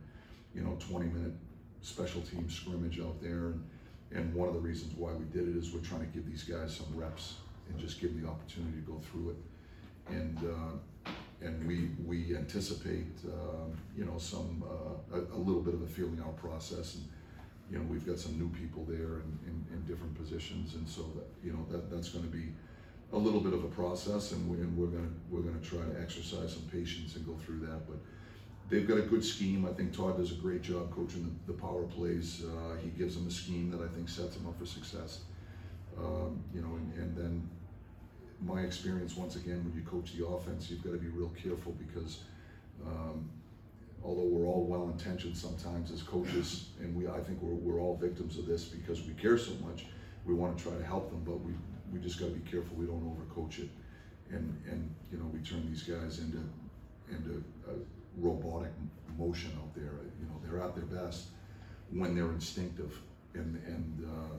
you 0.53 0.61
know 0.61 0.77
20 0.79 1.05
minute 1.07 1.33
special 1.81 2.21
team 2.21 2.49
scrimmage 2.49 2.99
out 2.99 3.21
there. 3.21 3.47
And, 3.47 3.63
and 4.11 4.33
one 4.33 4.47
of 4.47 4.53
the 4.53 4.59
reasons 4.59 4.93
why 4.95 5.11
we 5.13 5.25
did 5.25 5.47
it 5.47 5.55
is 5.55 5.71
we're 5.71 5.81
trying 5.81 6.01
to 6.01 6.07
give 6.07 6.25
these 6.25 6.43
guys 6.43 6.75
some 6.75 6.87
reps 6.95 7.35
and 7.69 7.79
just 7.79 8.01
give 8.01 8.13
them 8.13 8.23
the 8.23 8.29
opportunity 8.29 8.79
to 8.79 8.91
go 8.91 8.99
through 9.11 9.31
it. 9.31 10.13
And, 10.13 10.37
uh, 10.37 11.11
and 11.41 11.65
we, 11.67 11.91
we 12.05 12.35
anticipate, 12.35 13.07
uh, 13.25 13.69
you 13.95 14.05
know, 14.05 14.17
some, 14.17 14.63
uh, 14.67 15.17
a, 15.17 15.19
a, 15.35 15.39
little 15.39 15.61
bit 15.61 15.73
of 15.75 15.83
a 15.83 15.87
feeling 15.87 16.19
out 16.25 16.35
process. 16.37 16.95
And, 16.95 17.07
you 17.71 17.77
know, 17.77 17.85
we've 17.85 18.05
got 18.05 18.17
some 18.17 18.37
new 18.37 18.49
people 18.49 18.83
there 18.85 19.21
in, 19.21 19.39
in, 19.45 19.65
in 19.71 19.85
different 19.87 20.15
positions. 20.15 20.73
And 20.73 20.89
so 20.89 21.03
that, 21.15 21.27
you 21.43 21.53
know, 21.53 21.65
that, 21.69 21.91
that's 21.91 22.09
going 22.09 22.25
to 22.25 22.31
be 22.31 22.47
a 23.11 23.17
little 23.17 23.41
bit 23.41 23.53
of 23.53 23.63
a 23.63 23.67
process 23.69 24.31
and, 24.33 24.49
we, 24.49 24.57
and 24.57 24.77
we're 24.77 24.87
going 24.87 25.03
to, 25.03 25.13
we're 25.29 25.41
to 25.41 25.67
try 25.67 25.79
to 25.79 26.01
exercise 26.01 26.53
some 26.53 26.63
patience 26.71 27.15
and 27.15 27.25
go 27.25 27.35
through 27.45 27.59
that. 27.59 27.87
But, 27.87 27.97
they've 28.69 28.87
got 28.87 28.97
a 28.97 29.01
good 29.01 29.23
scheme. 29.23 29.65
I 29.65 29.73
think 29.73 29.95
Todd 29.95 30.17
does 30.17 30.31
a 30.31 30.35
great 30.35 30.61
job 30.61 30.91
coaching 30.91 31.35
the, 31.45 31.53
the 31.53 31.59
power 31.59 31.83
plays. 31.83 32.43
Uh, 32.45 32.77
he 32.77 32.89
gives 32.89 33.15
them 33.15 33.27
a 33.27 33.31
scheme 33.31 33.71
that 33.71 33.81
I 33.81 33.87
think 33.93 34.07
sets 34.07 34.35
them 34.35 34.47
up 34.47 34.57
for 34.57 34.65
success. 34.65 35.21
Um, 35.97 36.41
you 36.53 36.61
know, 36.61 36.75
and, 36.75 36.93
and, 36.93 37.17
then 37.17 37.49
my 38.41 38.61
experience 38.61 39.17
once 39.17 39.35
again 39.35 39.65
when 39.65 39.73
you 39.75 39.81
coach 39.81 40.13
the 40.15 40.25
offense, 40.25 40.69
you've 40.69 40.81
got 40.81 40.91
to 40.91 40.97
be 40.97 41.07
real 41.07 41.31
careful 41.41 41.73
because 41.73 42.21
um, 42.85 43.29
although 44.01 44.23
we're 44.23 44.45
all 44.45 44.63
well 44.63 44.83
intentioned 44.83 45.35
sometimes 45.35 45.91
as 45.91 46.01
coaches, 46.01 46.69
and 46.79 46.95
we 46.95 47.07
I 47.07 47.19
think 47.19 47.41
we're, 47.41 47.55
we're 47.55 47.81
all 47.81 47.97
victims 47.97 48.37
of 48.37 48.45
this 48.45 48.63
because 48.63 49.01
we 49.01 49.13
care 49.13 49.37
so 49.37 49.51
much. 49.65 49.87
We 50.25 50.33
want 50.35 50.57
to 50.57 50.63
try 50.63 50.73
to 50.77 50.85
help 50.85 51.09
them, 51.09 51.21
but 51.25 51.41
we 51.41 51.51
we 51.91 51.99
just 51.99 52.19
got 52.19 52.27
to 52.27 52.31
be 52.31 52.49
careful 52.49 52.75
we 52.75 52.85
don't 52.85 53.03
overcoach 53.03 53.59
it, 53.59 53.69
and 54.29 54.61
and 54.69 54.93
you 55.11 55.17
know 55.17 55.25
we 55.33 55.39
turn 55.39 55.65
these 55.67 55.83
guys 55.83 56.19
into 56.19 56.39
into 57.09 57.43
robotic 58.17 58.71
motion 59.17 59.51
out 59.57 59.73
there. 59.75 59.91
You 60.19 60.27
know, 60.27 60.39
they're 60.43 60.61
at 60.61 60.75
their 60.75 60.85
best 60.85 61.27
when 61.91 62.15
they're 62.15 62.31
instinctive 62.31 62.99
and 63.33 63.61
and 63.65 64.05
uh, 64.05 64.35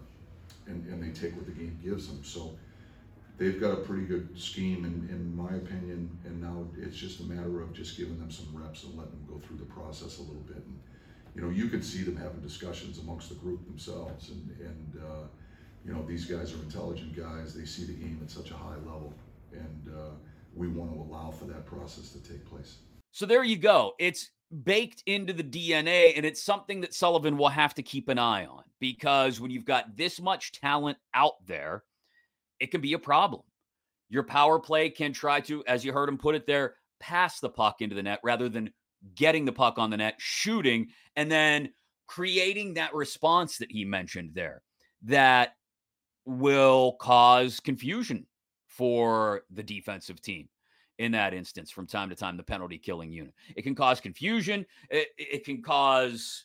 and, 0.67 0.87
and 0.87 1.03
they 1.03 1.11
take 1.19 1.35
what 1.37 1.47
the 1.47 1.53
game 1.53 1.79
gives 1.83 2.09
them. 2.09 2.23
So 2.23 2.53
they've 3.39 3.61
got 3.61 3.73
a 3.73 3.77
pretty 3.77 4.05
good 4.05 4.39
scheme, 4.39 4.85
in, 4.85 5.09
in 5.15 5.37
my 5.37 5.57
opinion. 5.57 6.17
And 6.25 6.41
now 6.41 6.67
it's 6.79 6.97
just 6.97 7.21
a 7.21 7.25
matter 7.25 7.61
of 7.63 7.73
just 7.73 7.97
giving 7.97 8.19
them 8.19 8.31
some 8.31 8.49
reps 8.53 8.85
and 8.85 8.97
letting 8.97 9.13
them 9.13 9.27
go 9.29 9.39
through 9.39 9.59
the 9.59 9.65
process 9.65 10.19
a 10.19 10.23
little 10.23 10.43
bit. 10.43 10.57
And 10.57 10.79
you 11.35 11.43
know, 11.43 11.51
you 11.51 11.69
could 11.69 11.85
see 11.85 12.03
them 12.03 12.17
having 12.17 12.41
discussions 12.41 12.99
amongst 12.99 13.29
the 13.29 13.37
group 13.37 13.65
themselves. 13.67 14.31
And 14.31 14.57
and 14.61 15.03
uh, 15.03 15.27
you 15.85 15.93
know, 15.93 16.05
these 16.07 16.25
guys 16.25 16.53
are 16.53 16.59
intelligent 16.59 17.17
guys. 17.17 17.55
They 17.55 17.65
see 17.65 17.85
the 17.85 17.93
game 17.93 18.21
at 18.23 18.31
such 18.31 18.51
a 18.51 18.55
high 18.55 18.77
level, 18.77 19.15
and 19.53 19.89
uh, 19.95 20.11
we 20.55 20.69
want 20.69 20.93
to 20.93 21.01
allow 21.01 21.31
for 21.31 21.47
that 21.47 21.67
process 21.67 22.11
to 22.11 22.19
take 22.23 22.45
place. 22.47 22.79
So 23.13 23.27
there 23.27 23.45
you 23.45 23.57
go. 23.57 23.95
It's 23.99 24.31
baked 24.65 25.03
into 25.07 25.33
the 25.33 25.45
DNA, 25.45 26.13
and 26.17 26.27
it's 26.27 26.43
something 26.43 26.81
that 26.83 26.95
Sullivan 26.95 27.37
will 27.37 27.49
have 27.49 27.75
to 27.75 27.83
keep 27.83 28.09
an 28.09 28.19
eye 28.19 28.47
on 28.47 28.63
because 28.79 29.41
when 29.41 29.51
you've 29.51 29.65
got 29.65 29.97
this 29.97 30.21
much 30.21 30.53
talent 30.53 30.99
out 31.15 31.35
there, 31.47 31.85
it 32.59 32.71
can 32.71 32.81
be 32.81 32.93
a 32.93 32.99
problem. 32.99 33.43
Your 34.09 34.25
power 34.25 34.59
play 34.59 34.91
can 34.91 35.13
try 35.13 35.41
to, 35.41 35.65
as 35.67 35.85
you 35.85 35.93
heard 35.93 36.09
him 36.09 36.19
put 36.19 36.35
it 36.35 36.47
there, 36.47 36.75
pass 36.99 37.41
the 37.41 37.49
puck 37.49 37.77
into 37.81 37.95
the 37.95 38.03
net 38.03 38.21
rather 38.23 38.49
than 38.49 38.73
getting 39.15 39.45
the 39.45 39.53
puck 39.53 39.79
on 39.79 39.91
the 39.91 39.97
net, 39.97 40.17
shooting, 40.19 40.89
and 41.17 41.31
then 41.31 41.71
creating 42.07 42.75
that 42.75 42.95
response 42.95 43.59
that 43.59 43.71
he 43.71 43.85
mentioned 43.85 44.33
there 44.35 44.63
that 45.03 45.55
will 46.31 46.93
cause 47.01 47.59
confusion 47.61 48.27
for 48.67 49.43
the 49.51 49.63
defensive 49.63 50.23
team 50.23 50.49
in 50.99 51.13
that 51.13 51.35
instance 51.35 51.71
from 51.71 51.87
time 51.87 52.09
to 52.09 52.15
time 52.15 52.37
the 52.37 52.43
penalty 52.43 52.79
killing 52.79 53.11
unit. 53.11 53.35
It 53.57 53.63
can 53.63 53.75
cause 53.75 54.01
confusion 54.01 54.65
it, 54.91 55.09
it, 55.19 55.45
can 55.45 55.63
cause 55.63 56.45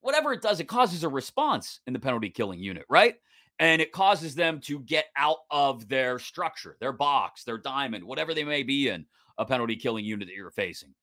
whatever 0.00 0.32
it 0.32 0.42
does 0.42 0.60
it 0.60 0.68
causes 0.68 1.04
a 1.04 1.08
response 1.08 1.80
in 1.86 1.92
the 1.92 1.98
penalty 1.98 2.28
killing 2.28 2.58
unit 2.58 2.84
right? 2.90 3.14
And 3.58 3.80
it 3.80 3.92
causes 3.92 4.34
them 4.34 4.60
to 4.62 4.80
get 4.80 5.06
out 5.16 5.38
of 5.50 5.88
their 5.88 6.18
structure 6.18 6.76
their 6.80 6.92
box 6.92 7.44
their 7.44 7.58
diamond 7.58 8.04
whatever 8.04 8.34
they 8.34 8.44
may 8.44 8.62
be 8.62 8.88
in 8.88 9.06
a 9.38 9.46
penalty 9.46 9.76
killing 9.76 10.04
unit 10.04 10.28
that 10.28 10.34
you're 10.34 10.50
facing. 10.50 10.94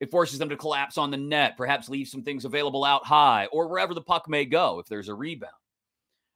It 0.00 0.10
forces 0.10 0.38
them 0.38 0.48
to 0.48 0.56
collapse 0.56 0.98
on 0.98 1.10
the 1.10 1.16
net 1.16 1.56
perhaps 1.56 1.88
leave 1.88 2.08
some 2.08 2.22
things 2.22 2.44
available 2.44 2.84
out 2.84 3.04
high 3.06 3.46
or 3.52 3.68
wherever 3.68 3.94
the 3.94 4.00
puck 4.00 4.28
may 4.28 4.46
go 4.46 4.80
if 4.80 4.86
there's 4.86 5.08
a 5.08 5.14
rebound. 5.14 5.52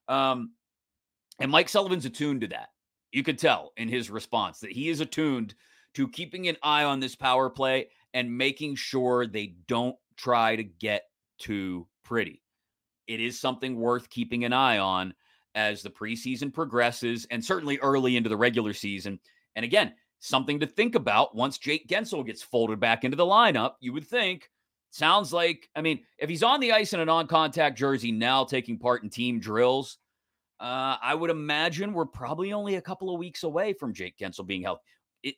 Um, 0.09 0.53
and 1.39 1.51
mike 1.51 1.69
sullivan's 1.69 2.05
attuned 2.05 2.41
to 2.41 2.49
that 2.49 2.69
you 3.13 3.23
could 3.23 3.39
tell 3.39 3.73
in 3.77 3.89
his 3.89 4.11
response 4.11 4.61
that 4.61 4.73
he 4.73 4.89
is 4.89 5.01
attuned 5.01 5.55
to 5.95 6.09
keeping 6.09 6.49
an 6.49 6.57
eye 6.63 6.85
on 6.85 7.01
this 7.01 7.17
power 7.17 7.49
play 7.49 7.89
and 8.13 8.37
making 8.37 8.75
sure 8.75 9.27
they 9.27 9.55
don't 9.67 9.97
try 10.17 10.55
to 10.57 10.63
get 10.63 11.05
too 11.39 11.87
pretty. 12.05 12.43
It 13.07 13.21
is 13.21 13.41
something 13.41 13.77
worth 13.77 14.11
keeping 14.11 14.45
an 14.45 14.53
eye 14.53 14.77
on 14.79 15.15
as 15.55 15.83
the 15.83 15.89
preseason 15.89 16.53
progresses 16.53 17.27
and 17.31 17.43
certainly 17.43 17.79
early 17.79 18.17
into 18.17 18.29
the 18.29 18.37
regular 18.37 18.75
season. 18.75 19.19
And 19.55 19.65
again, 19.65 19.95
something 20.19 20.61
to 20.61 20.67
think 20.67 20.95
about 20.95 21.35
once 21.35 21.57
Jake 21.57 21.89
Guentzel 21.89 22.27
gets 22.27 22.43
folded 22.43 22.79
back 22.79 23.05
into 23.05 23.17
the 23.17 23.25
lineup. 23.25 23.77
You 23.81 23.95
would 23.95 24.07
think, 24.07 24.51
sounds 24.91 25.33
like, 25.33 25.71
I 25.75 25.81
mean, 25.81 26.01
if 26.19 26.29
he's 26.29 26.43
on 26.43 26.61
the 26.61 26.73
ice 26.73 26.93
in 26.93 27.01
a 27.01 27.07
non 27.07 27.27
contact 27.27 27.79
jersey 27.79 28.13
now 28.13 28.45
taking 28.45 28.79
part 28.79 29.03
in 29.03 29.09
team 29.09 29.41
drills, 29.41 29.97
uh, 30.61 30.97
I 31.03 31.15
would 31.15 31.31
imagine 31.31 31.93
we're 31.93 32.07
probably 32.07 32.53
only 32.53 32.77
a 32.77 32.83
couple 32.83 33.13
of 33.13 33.19
weeks 33.19 33.43
away 33.43 33.73
from 33.75 33.95
Jake 33.95 34.17
Guentzel 34.19 34.47
being 34.47 34.63
healthy 34.63 34.83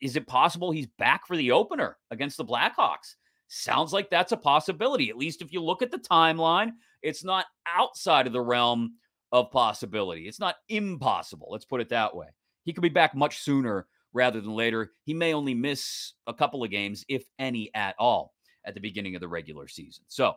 is 0.01 0.15
it 0.15 0.27
possible 0.27 0.71
he's 0.71 0.87
back 0.97 1.25
for 1.25 1.35
the 1.35 1.51
opener 1.51 1.97
against 2.11 2.37
the 2.37 2.45
Blackhawks? 2.45 3.15
Sounds 3.47 3.91
like 3.93 4.09
that's 4.09 4.31
a 4.31 4.37
possibility. 4.37 5.09
At 5.09 5.17
least 5.17 5.41
if 5.41 5.51
you 5.51 5.61
look 5.63 5.81
at 5.81 5.91
the 5.91 5.97
timeline, 5.97 6.71
it's 7.01 7.23
not 7.23 7.45
outside 7.65 8.27
of 8.27 8.33
the 8.33 8.41
realm 8.41 8.95
of 9.31 9.51
possibility. 9.51 10.27
It's 10.27 10.39
not 10.39 10.55
impossible. 10.67 11.47
Let's 11.51 11.65
put 11.65 11.81
it 11.81 11.89
that 11.89 12.15
way. 12.15 12.27
He 12.63 12.73
could 12.73 12.81
be 12.81 12.89
back 12.89 13.15
much 13.15 13.39
sooner 13.39 13.87
rather 14.13 14.41
than 14.41 14.51
later. 14.51 14.91
He 15.05 15.13
may 15.13 15.33
only 15.33 15.53
miss 15.53 16.13
a 16.27 16.33
couple 16.33 16.63
of 16.63 16.69
games, 16.69 17.05
if 17.07 17.23
any 17.39 17.71
at 17.73 17.95
all, 17.97 18.33
at 18.65 18.75
the 18.75 18.81
beginning 18.81 19.15
of 19.15 19.21
the 19.21 19.27
regular 19.27 19.67
season. 19.67 20.03
So 20.07 20.35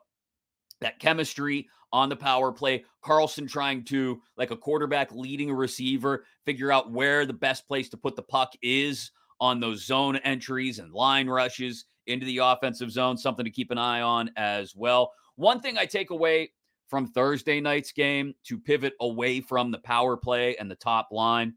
that 0.83 0.99
chemistry 0.99 1.69
on 1.93 2.09
the 2.09 2.17
power 2.17 2.53
play, 2.53 2.85
Karlsson 3.05 3.49
trying 3.49 3.85
to, 3.85 4.21
like 4.37 4.51
a 4.51 4.57
quarterback 4.57 5.13
leading 5.13 5.51
a 5.51 5.55
receiver, 5.55 6.25
figure 6.45 6.73
out 6.73 6.91
where 6.91 7.27
the 7.27 7.33
best 7.33 7.67
place 7.69 7.89
to 7.91 7.97
put 7.97 8.17
the 8.17 8.23
puck 8.23 8.53
is 8.63 9.11
on 9.41 9.61
those 9.61 9.85
zone 9.85 10.17
entries 10.19 10.79
and 10.79 10.93
line 10.93 11.29
rushes 11.29 11.87
into 12.07 12.27
the 12.27 12.39
offensive 12.39 12.91
zone, 12.91 13.17
something 13.17 13.45
to 13.45 13.51
keep 13.51 13.71
an 13.71 13.79
eye 13.79 14.01
on 14.01 14.31
as 14.37 14.75
well. 14.75 15.13
One 15.37 15.61
thing 15.61 15.79
I 15.79 15.87
take 15.87 16.11
away 16.11 16.53
from 16.89 17.07
Thursday 17.07 17.61
night's 17.61 17.93
game 17.93 18.35
to 18.45 18.59
pivot 18.59 18.95
away 19.01 19.41
from 19.41 19.71
the 19.71 19.79
power 19.79 20.17
play 20.17 20.57
and 20.57 20.71
the 20.71 20.77
top 20.77 21.09
line 21.11 21.55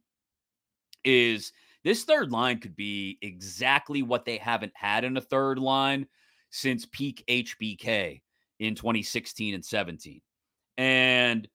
is 1.03 1.51
this 1.83 2.03
third 2.03 2.31
line 2.31 2.59
could 2.59 2.75
be 2.75 3.17
exactly 3.21 4.01
what 4.01 4.25
they 4.25 4.37
haven't 4.37 4.73
had 4.75 5.03
in 5.03 5.17
a 5.17 5.21
third 5.21 5.59
line 5.59 6.07
since 6.49 6.87
peak 6.91 7.23
HBK 7.29 8.21
in 8.59 8.75
2016 8.75 9.53
and 9.53 9.65
17. 9.65 10.21
And 10.77 11.47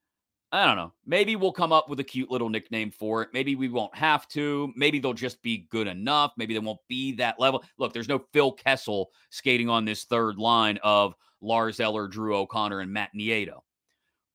I 0.52 0.66
don't 0.66 0.76
know. 0.76 0.92
Maybe 1.06 1.36
we'll 1.36 1.52
come 1.52 1.72
up 1.72 1.88
with 1.88 2.00
a 2.00 2.04
cute 2.04 2.30
little 2.30 2.48
nickname 2.48 2.90
for 2.90 3.22
it. 3.22 3.28
Maybe 3.32 3.54
we 3.54 3.68
won't 3.68 3.94
have 3.94 4.26
to. 4.28 4.72
Maybe 4.74 4.98
they'll 4.98 5.12
just 5.12 5.40
be 5.42 5.68
good 5.70 5.86
enough. 5.86 6.32
Maybe 6.36 6.54
they 6.54 6.60
won't 6.60 6.80
be 6.88 7.12
that 7.16 7.38
level. 7.38 7.62
Look, 7.78 7.92
there's 7.92 8.08
no 8.08 8.24
Phil 8.32 8.52
Kessel 8.52 9.10
skating 9.30 9.68
on 9.68 9.84
this 9.84 10.04
third 10.04 10.38
line 10.38 10.78
of 10.82 11.14
Lars 11.40 11.78
Eller, 11.78 12.08
Drew 12.08 12.36
O'Connor, 12.36 12.80
and 12.80 12.92
Matt 12.92 13.10
Nieto. 13.16 13.60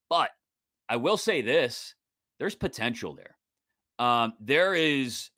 But 0.10 0.30
I 0.88 0.95
will 0.95 1.17
say 1.17 1.41
this 1.41 1.95
there's 2.39 2.56
potential 2.56 3.15
there. 3.15 3.38
Um, 3.99 4.34
there 4.39 4.73
is 4.73 5.30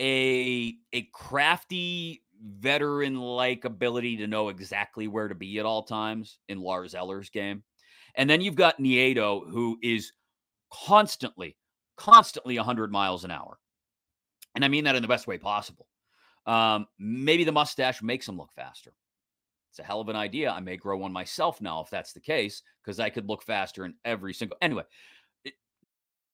a 0.00 0.74
a 0.92 1.02
crafty 1.12 2.22
veteran 2.42 3.16
like 3.16 3.64
ability 3.64 4.16
to 4.18 4.26
know 4.26 4.48
exactly 4.48 5.08
where 5.08 5.28
to 5.28 5.34
be 5.34 5.58
at 5.58 5.66
all 5.66 5.82
times 5.82 6.38
in 6.48 6.60
Lars 6.60 6.94
Eller's 6.94 7.30
game. 7.30 7.62
And 8.14 8.28
then 8.28 8.40
you've 8.40 8.54
got 8.54 8.78
Nieto, 8.78 9.48
who 9.50 9.78
is 9.82 10.12
constantly, 10.72 11.56
constantly 11.96 12.56
100 12.56 12.90
miles 12.90 13.24
an 13.24 13.30
hour. 13.30 13.58
And 14.54 14.64
I 14.64 14.68
mean 14.68 14.84
that 14.84 14.96
in 14.96 15.02
the 15.02 15.08
best 15.08 15.26
way 15.26 15.38
possible. 15.38 15.86
Um, 16.46 16.86
maybe 16.98 17.44
the 17.44 17.52
mustache 17.52 18.02
makes 18.02 18.28
him 18.28 18.38
look 18.38 18.52
faster. 18.52 18.92
It's 19.70 19.78
a 19.78 19.82
hell 19.82 20.00
of 20.00 20.08
an 20.08 20.16
idea. 20.16 20.50
I 20.50 20.60
may 20.60 20.76
grow 20.76 20.96
one 20.96 21.12
myself 21.12 21.60
now 21.60 21.82
if 21.82 21.90
that's 21.90 22.14
the 22.14 22.20
case, 22.20 22.62
because 22.82 22.98
I 22.98 23.10
could 23.10 23.28
look 23.28 23.42
faster 23.42 23.84
in 23.84 23.94
every 24.04 24.32
single. 24.32 24.56
Anyway, 24.62 24.84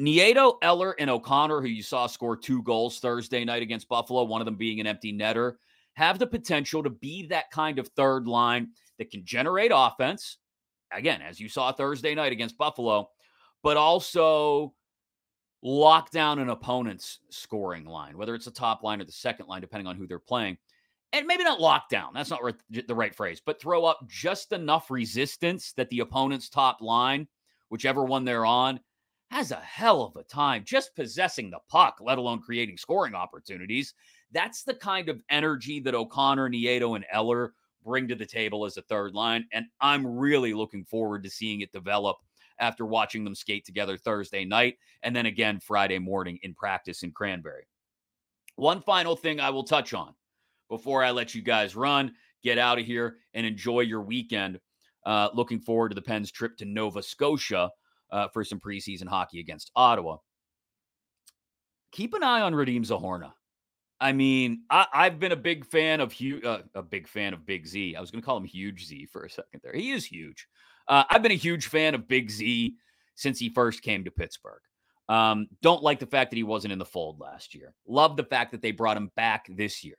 Nieto, 0.00 0.56
Eller, 0.62 0.94
and 0.98 1.10
O'Connor, 1.10 1.60
who 1.60 1.68
you 1.68 1.82
saw 1.82 2.06
score 2.06 2.36
two 2.36 2.62
goals 2.62 3.00
Thursday 3.00 3.44
night 3.44 3.62
against 3.62 3.88
Buffalo, 3.88 4.24
one 4.24 4.40
of 4.40 4.46
them 4.46 4.56
being 4.56 4.80
an 4.80 4.86
empty 4.86 5.12
netter, 5.12 5.54
have 5.94 6.18
the 6.18 6.26
potential 6.26 6.82
to 6.82 6.90
be 6.90 7.26
that 7.26 7.50
kind 7.50 7.78
of 7.78 7.88
third 7.88 8.26
line 8.26 8.68
that 8.98 9.10
can 9.10 9.24
generate 9.24 9.72
offense. 9.74 10.38
Again, 10.92 11.20
as 11.20 11.38
you 11.38 11.48
saw 11.48 11.70
Thursday 11.70 12.14
night 12.14 12.32
against 12.32 12.56
Buffalo, 12.56 13.10
but 13.62 13.76
also 13.76 14.72
lock 15.62 16.10
down 16.10 16.38
an 16.38 16.48
opponent's 16.48 17.18
scoring 17.28 17.84
line, 17.84 18.16
whether 18.16 18.34
it's 18.34 18.46
the 18.46 18.50
top 18.50 18.82
line 18.82 19.00
or 19.00 19.04
the 19.04 19.12
second 19.12 19.46
line, 19.46 19.60
depending 19.60 19.86
on 19.86 19.96
who 19.96 20.06
they're 20.06 20.18
playing. 20.18 20.56
And 21.12 21.26
maybe 21.26 21.44
not 21.44 21.60
lock 21.60 21.88
down, 21.90 22.14
that's 22.14 22.30
not 22.30 22.40
the 22.70 22.94
right 22.94 23.14
phrase, 23.14 23.42
but 23.44 23.60
throw 23.60 23.84
up 23.84 24.00
just 24.08 24.52
enough 24.52 24.90
resistance 24.90 25.72
that 25.72 25.90
the 25.90 26.00
opponent's 26.00 26.48
top 26.48 26.80
line, 26.80 27.28
whichever 27.68 28.04
one 28.04 28.24
they're 28.24 28.46
on, 28.46 28.80
has 29.30 29.52
a 29.52 29.56
hell 29.56 30.02
of 30.02 30.16
a 30.16 30.24
time 30.24 30.64
just 30.64 30.94
possessing 30.96 31.50
the 31.50 31.60
puck, 31.68 31.98
let 32.00 32.18
alone 32.18 32.40
creating 32.40 32.76
scoring 32.76 33.14
opportunities. 33.14 33.94
That's 34.32 34.64
the 34.64 34.74
kind 34.74 35.08
of 35.08 35.22
energy 35.30 35.80
that 35.80 35.94
O'Connor, 35.94 36.50
Nieto, 36.50 36.96
and 36.96 37.04
Eller 37.12 37.54
bring 37.84 38.08
to 38.08 38.14
the 38.14 38.26
table 38.26 38.64
as 38.66 38.76
a 38.76 38.82
third 38.82 39.14
line. 39.14 39.46
And 39.52 39.66
I'm 39.80 40.06
really 40.06 40.52
looking 40.52 40.84
forward 40.84 41.22
to 41.24 41.30
seeing 41.30 41.60
it 41.60 41.72
develop 41.72 42.16
after 42.58 42.84
watching 42.84 43.24
them 43.24 43.34
skate 43.34 43.64
together 43.64 43.96
Thursday 43.96 44.44
night 44.44 44.76
and 45.02 45.14
then 45.14 45.26
again 45.26 45.60
Friday 45.60 45.98
morning 45.98 46.38
in 46.42 46.52
practice 46.52 47.02
in 47.02 47.12
Cranberry. 47.12 47.66
One 48.56 48.82
final 48.82 49.16
thing 49.16 49.40
I 49.40 49.50
will 49.50 49.64
touch 49.64 49.94
on 49.94 50.12
before 50.68 51.02
I 51.02 51.12
let 51.12 51.34
you 51.34 51.40
guys 51.40 51.74
run, 51.74 52.12
get 52.42 52.58
out 52.58 52.78
of 52.78 52.84
here, 52.84 53.18
and 53.32 53.46
enjoy 53.46 53.80
your 53.80 54.02
weekend. 54.02 54.58
Uh, 55.06 55.30
looking 55.32 55.60
forward 55.60 55.90
to 55.90 55.94
the 55.94 56.02
Pens 56.02 56.30
trip 56.30 56.58
to 56.58 56.66
Nova 56.66 57.02
Scotia 57.02 57.70
uh, 58.12 58.28
for 58.28 58.44
some 58.44 58.60
preseason 58.60 59.08
hockey 59.08 59.40
against 59.40 59.70
Ottawa. 59.74 60.16
Keep 61.92 62.14
an 62.14 62.22
eye 62.22 62.42
on 62.42 62.54
Radim 62.54 62.86
Zohorna. 62.86 63.32
I 64.00 64.12
mean, 64.12 64.62
I, 64.70 64.86
have 65.04 65.18
been 65.18 65.32
a 65.32 65.36
big 65.36 65.66
fan 65.66 66.00
of 66.00 66.14
uh, 66.44 66.58
a 66.74 66.82
big 66.82 67.06
fan 67.06 67.34
of 67.34 67.44
Big 67.44 67.66
Z. 67.66 67.96
I 67.96 68.00
was 68.00 68.10
going 68.10 68.22
to 68.22 68.24
call 68.24 68.38
him 68.38 68.44
Huge 68.44 68.86
Z 68.86 69.08
for 69.12 69.24
a 69.24 69.30
second 69.30 69.60
there. 69.62 69.74
He 69.74 69.90
is 69.90 70.06
huge. 70.06 70.46
Uh, 70.88 71.04
I've 71.10 71.22
been 71.22 71.32
a 71.32 71.36
huge 71.36 71.66
fan 71.66 71.94
of 71.94 72.08
Big 72.08 72.30
Z 72.30 72.74
since 73.14 73.38
he 73.38 73.50
first 73.50 73.82
came 73.82 74.04
to 74.04 74.10
Pittsburgh. 74.10 74.62
Um, 75.10 75.48
don't 75.60 75.82
like 75.82 75.98
the 75.98 76.06
fact 76.06 76.30
that 76.30 76.36
he 76.36 76.44
wasn't 76.44 76.72
in 76.72 76.78
the 76.78 76.84
fold 76.84 77.20
last 77.20 77.54
year. 77.54 77.74
Love 77.86 78.16
the 78.16 78.24
fact 78.24 78.52
that 78.52 78.62
they 78.62 78.70
brought 78.70 78.96
him 78.96 79.10
back 79.16 79.46
this 79.50 79.84
year. 79.84 79.96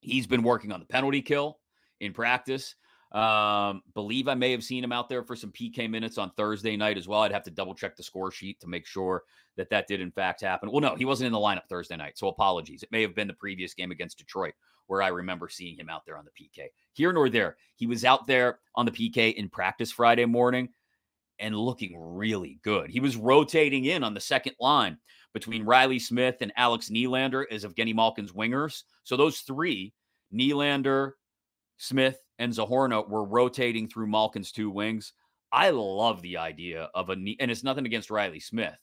He's 0.00 0.26
been 0.26 0.42
working 0.42 0.72
on 0.72 0.80
the 0.80 0.86
penalty 0.86 1.22
kill 1.22 1.60
in 2.00 2.12
practice. 2.12 2.74
Um, 3.12 3.82
believe 3.94 4.26
I 4.26 4.34
may 4.34 4.52
have 4.52 4.64
seen 4.64 4.82
him 4.82 4.92
out 4.92 5.08
there 5.08 5.22
for 5.22 5.36
some 5.36 5.52
PK 5.52 5.88
minutes 5.88 6.16
on 6.16 6.30
Thursday 6.30 6.76
night 6.76 6.96
as 6.96 7.06
well. 7.06 7.20
I'd 7.20 7.32
have 7.32 7.42
to 7.44 7.50
double 7.50 7.74
check 7.74 7.94
the 7.94 8.02
score 8.02 8.30
sheet 8.30 8.58
to 8.60 8.66
make 8.66 8.86
sure 8.86 9.24
that 9.56 9.68
that 9.68 9.86
did 9.86 10.00
in 10.00 10.10
fact 10.10 10.40
happen. 10.40 10.70
Well, 10.70 10.80
no, 10.80 10.96
he 10.96 11.04
wasn't 11.04 11.26
in 11.26 11.32
the 11.32 11.38
lineup 11.38 11.68
Thursday 11.68 11.96
night, 11.96 12.16
so 12.16 12.28
apologies. 12.28 12.82
It 12.82 12.90
may 12.90 13.02
have 13.02 13.14
been 13.14 13.28
the 13.28 13.34
previous 13.34 13.74
game 13.74 13.90
against 13.90 14.18
Detroit 14.18 14.54
where 14.86 15.02
I 15.02 15.08
remember 15.08 15.48
seeing 15.48 15.78
him 15.78 15.88
out 15.88 16.04
there 16.04 16.18
on 16.18 16.24
the 16.24 16.30
PK. 16.30 16.68
Here 16.92 17.12
nor 17.12 17.28
there, 17.28 17.56
he 17.76 17.86
was 17.86 18.04
out 18.04 18.26
there 18.26 18.60
on 18.74 18.86
the 18.86 18.92
PK 18.92 19.34
in 19.34 19.48
practice 19.48 19.90
Friday 19.90 20.26
morning 20.26 20.68
and 21.38 21.56
looking 21.56 21.94
really 21.98 22.58
good. 22.62 22.90
He 22.90 23.00
was 23.00 23.16
rotating 23.16 23.86
in 23.86 24.04
on 24.04 24.14
the 24.14 24.20
second 24.20 24.54
line 24.60 24.98
between 25.32 25.64
Reilly 25.64 25.98
Smith 25.98 26.36
and 26.40 26.52
Alex 26.56 26.90
Nylander 26.90 27.44
as 27.50 27.64
Evgeny 27.64 27.94
Malkin's 27.94 28.32
wingers. 28.32 28.82
So 29.04 29.16
those 29.16 29.40
three, 29.40 29.94
Nylander, 30.34 31.12
Smith, 31.78 32.18
and 32.38 32.52
Zohorna 32.52 33.08
were 33.08 33.24
rotating 33.24 33.88
through 33.88 34.06
Malkin's 34.06 34.52
two 34.52 34.70
wings. 34.70 35.12
I 35.52 35.70
love 35.70 36.22
the 36.22 36.38
idea 36.38 36.88
of 36.94 37.10
a 37.10 37.12
and 37.12 37.50
it's 37.50 37.64
nothing 37.64 37.86
against 37.86 38.10
Reilly 38.10 38.40
Smith. 38.40 38.78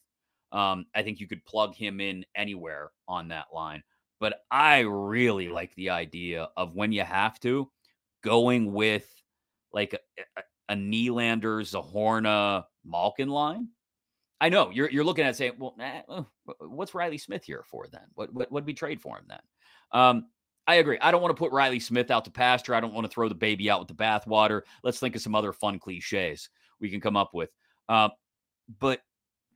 Um, 0.51 0.85
I 0.95 1.03
think 1.03 1.19
you 1.19 1.27
could 1.27 1.45
plug 1.45 1.75
him 1.75 1.99
in 1.99 2.25
anywhere 2.35 2.91
on 3.07 3.27
that 3.29 3.47
line. 3.53 3.83
But 4.19 4.41
I 4.51 4.79
really 4.79 5.49
like 5.49 5.73
the 5.75 5.91
idea 5.91 6.49
of 6.57 6.75
when 6.75 6.91
you 6.91 7.03
have 7.03 7.39
to 7.41 7.71
going 8.23 8.73
with 8.73 9.07
like 9.71 9.93
a, 9.93 10.43
a 10.69 10.75
Nylander, 10.75 11.61
Zohorna, 11.61 12.65
Malkin 12.83 13.29
line. 13.29 13.69
I 14.41 14.49
know 14.49 14.69
you're 14.69 14.89
you're 14.89 15.03
looking 15.03 15.25
at 15.25 15.35
saying, 15.35 15.53
well, 15.57 15.75
eh, 15.79 16.01
what's 16.59 16.93
Reilly 16.93 17.17
Smith 17.17 17.43
here 17.43 17.63
for 17.69 17.87
then? 17.91 18.05
What 18.15 18.33
what 18.33 18.51
would 18.51 18.65
we 18.65 18.73
trade 18.73 19.01
for 19.01 19.17
him 19.17 19.25
then? 19.27 19.39
Um, 19.91 20.27
I 20.69 20.75
agree. 20.75 20.99
I 21.01 21.09
don't 21.09 21.23
want 21.23 21.35
to 21.35 21.39
put 21.39 21.51
Reilly 21.51 21.79
Smith 21.79 22.11
out 22.11 22.25
to 22.25 22.31
pasture. 22.31 22.75
I 22.75 22.79
don't 22.79 22.93
want 22.93 23.03
to 23.03 23.11
throw 23.11 23.27
the 23.27 23.33
baby 23.33 23.71
out 23.71 23.79
with 23.79 23.87
the 23.87 23.95
bathwater. 23.95 24.61
Let's 24.83 24.99
think 24.99 25.15
of 25.15 25.21
some 25.23 25.33
other 25.33 25.51
fun 25.51 25.79
cliches 25.79 26.47
we 26.79 26.91
can 26.91 27.01
come 27.01 27.17
up 27.17 27.33
with. 27.33 27.49
Uh, 27.89 28.09
but 28.79 28.99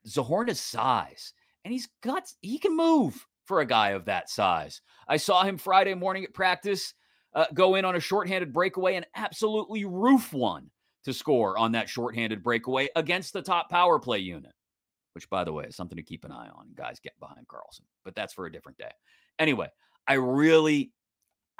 Zohorna's 0.08 0.60
size, 0.60 1.34
and 1.64 1.72
he's 1.72 1.88
got 2.02 2.24
he 2.42 2.58
can 2.58 2.76
move 2.76 3.28
for 3.46 3.60
a 3.60 3.66
guy 3.66 3.92
of 3.92 4.06
that 4.06 4.28
size. 4.28 4.82
I 5.08 5.18
saw 5.18 5.44
him 5.44 5.60
Friday 5.60 5.94
morning 5.94 6.24
at 6.24 6.34
practice 6.34 6.96
uh, 7.36 7.46
go 7.54 7.76
in 7.76 7.86
on 7.86 7.96
a 7.96 8.00
shorthanded 8.00 8.52
breakaway 8.52 8.96
and 8.96 9.06
absolutely 9.16 9.86
roof 9.86 10.34
one 10.34 10.72
to 11.04 11.14
score 11.14 11.60
on 11.60 11.74
that 11.74 11.90
shorthanded 11.90 12.42
breakaway 12.42 12.90
against 12.96 13.34
the 13.34 13.42
top 13.44 13.70
power 13.70 14.00
play 14.00 14.18
unit, 14.18 14.54
which, 15.14 15.30
by 15.30 15.44
the 15.44 15.54
way, 15.54 15.66
is 15.66 15.76
something 15.76 15.98
to 15.98 16.02
keep 16.02 16.26
an 16.26 16.32
eye 16.32 16.50
on. 16.56 16.70
Guys 16.74 17.00
get 17.00 17.14
behind 17.20 17.48
Karlsson, 17.48 17.86
but 18.04 18.16
that's 18.16 18.34
for 18.34 18.48
a 18.48 18.52
different 18.52 18.80
day. 18.80 18.92
Anyway, 19.38 19.68
I 20.08 20.14
really 20.16 20.92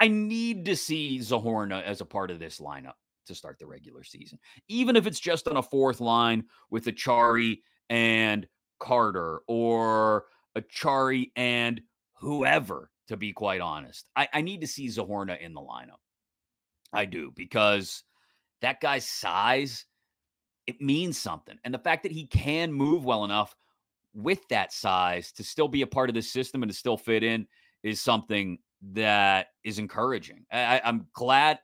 I 0.00 0.08
need 0.08 0.64
to 0.66 0.76
see 0.76 1.18
Zohorna 1.20 1.82
as 1.82 2.00
a 2.00 2.04
part 2.04 2.30
of 2.30 2.38
this 2.38 2.60
lineup 2.60 2.94
to 3.26 3.34
start 3.34 3.58
the 3.58 3.66
regular 3.66 4.04
season, 4.04 4.38
even 4.68 4.96
if 4.96 5.06
it's 5.06 5.20
just 5.20 5.48
on 5.48 5.56
a 5.56 5.62
fourth 5.62 6.00
line 6.00 6.44
with 6.70 6.86
Acciari 6.86 7.60
and 7.88 8.46
Carter 8.80 9.40
or 9.46 10.26
Acciari 10.56 11.30
and 11.36 11.80
whoever, 12.18 12.90
to 13.08 13.16
be 13.16 13.32
quite 13.32 13.60
honest. 13.60 14.06
I, 14.14 14.28
I 14.32 14.40
need 14.42 14.60
to 14.60 14.66
see 14.66 14.88
Zohorna 14.88 15.40
in 15.40 15.54
the 15.54 15.60
lineup. 15.60 16.00
I 16.92 17.06
do, 17.06 17.32
because 17.34 18.02
that 18.60 18.80
guy's 18.80 19.06
size, 19.06 19.86
it 20.66 20.80
means 20.80 21.18
something. 21.18 21.58
And 21.64 21.74
the 21.74 21.78
fact 21.78 22.02
that 22.04 22.12
he 22.12 22.26
can 22.26 22.72
move 22.72 23.04
well 23.04 23.24
enough 23.24 23.54
with 24.14 24.46
that 24.48 24.72
size 24.72 25.32
to 25.32 25.44
still 25.44 25.68
be 25.68 25.82
a 25.82 25.86
part 25.86 26.08
of 26.08 26.14
the 26.14 26.22
system 26.22 26.62
and 26.62 26.70
to 26.70 26.76
still 26.76 26.96
fit 26.96 27.22
in 27.22 27.46
is 27.82 28.00
something 28.00 28.58
that 28.92 29.48
is 29.64 29.78
encouraging. 29.78 30.44
I, 30.52 30.80
am 30.84 31.06
glad 31.12 31.58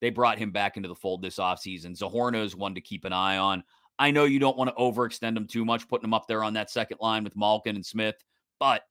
they 0.00 0.10
brought 0.10 0.38
him 0.38 0.50
back 0.50 0.76
into 0.76 0.88
the 0.88 0.94
fold 0.94 1.22
this 1.22 1.38
offseason. 1.38 1.98
Zohorna 1.98 2.44
is 2.44 2.54
one 2.54 2.74
to 2.74 2.80
keep 2.80 3.04
an 3.04 3.12
eye 3.12 3.38
on. 3.38 3.64
I 3.98 4.10
know 4.10 4.24
you 4.24 4.38
don't 4.38 4.58
want 4.58 4.68
to 4.68 4.76
overextend 4.76 5.36
him 5.36 5.46
too 5.46 5.64
much, 5.64 5.88
putting 5.88 6.04
him 6.04 6.14
up 6.14 6.26
there 6.26 6.44
on 6.44 6.52
that 6.54 6.70
second 6.70 6.98
line 7.00 7.24
with 7.24 7.36
Malkin 7.36 7.76
and 7.76 7.86
Smith, 7.86 8.16
but 8.60 8.82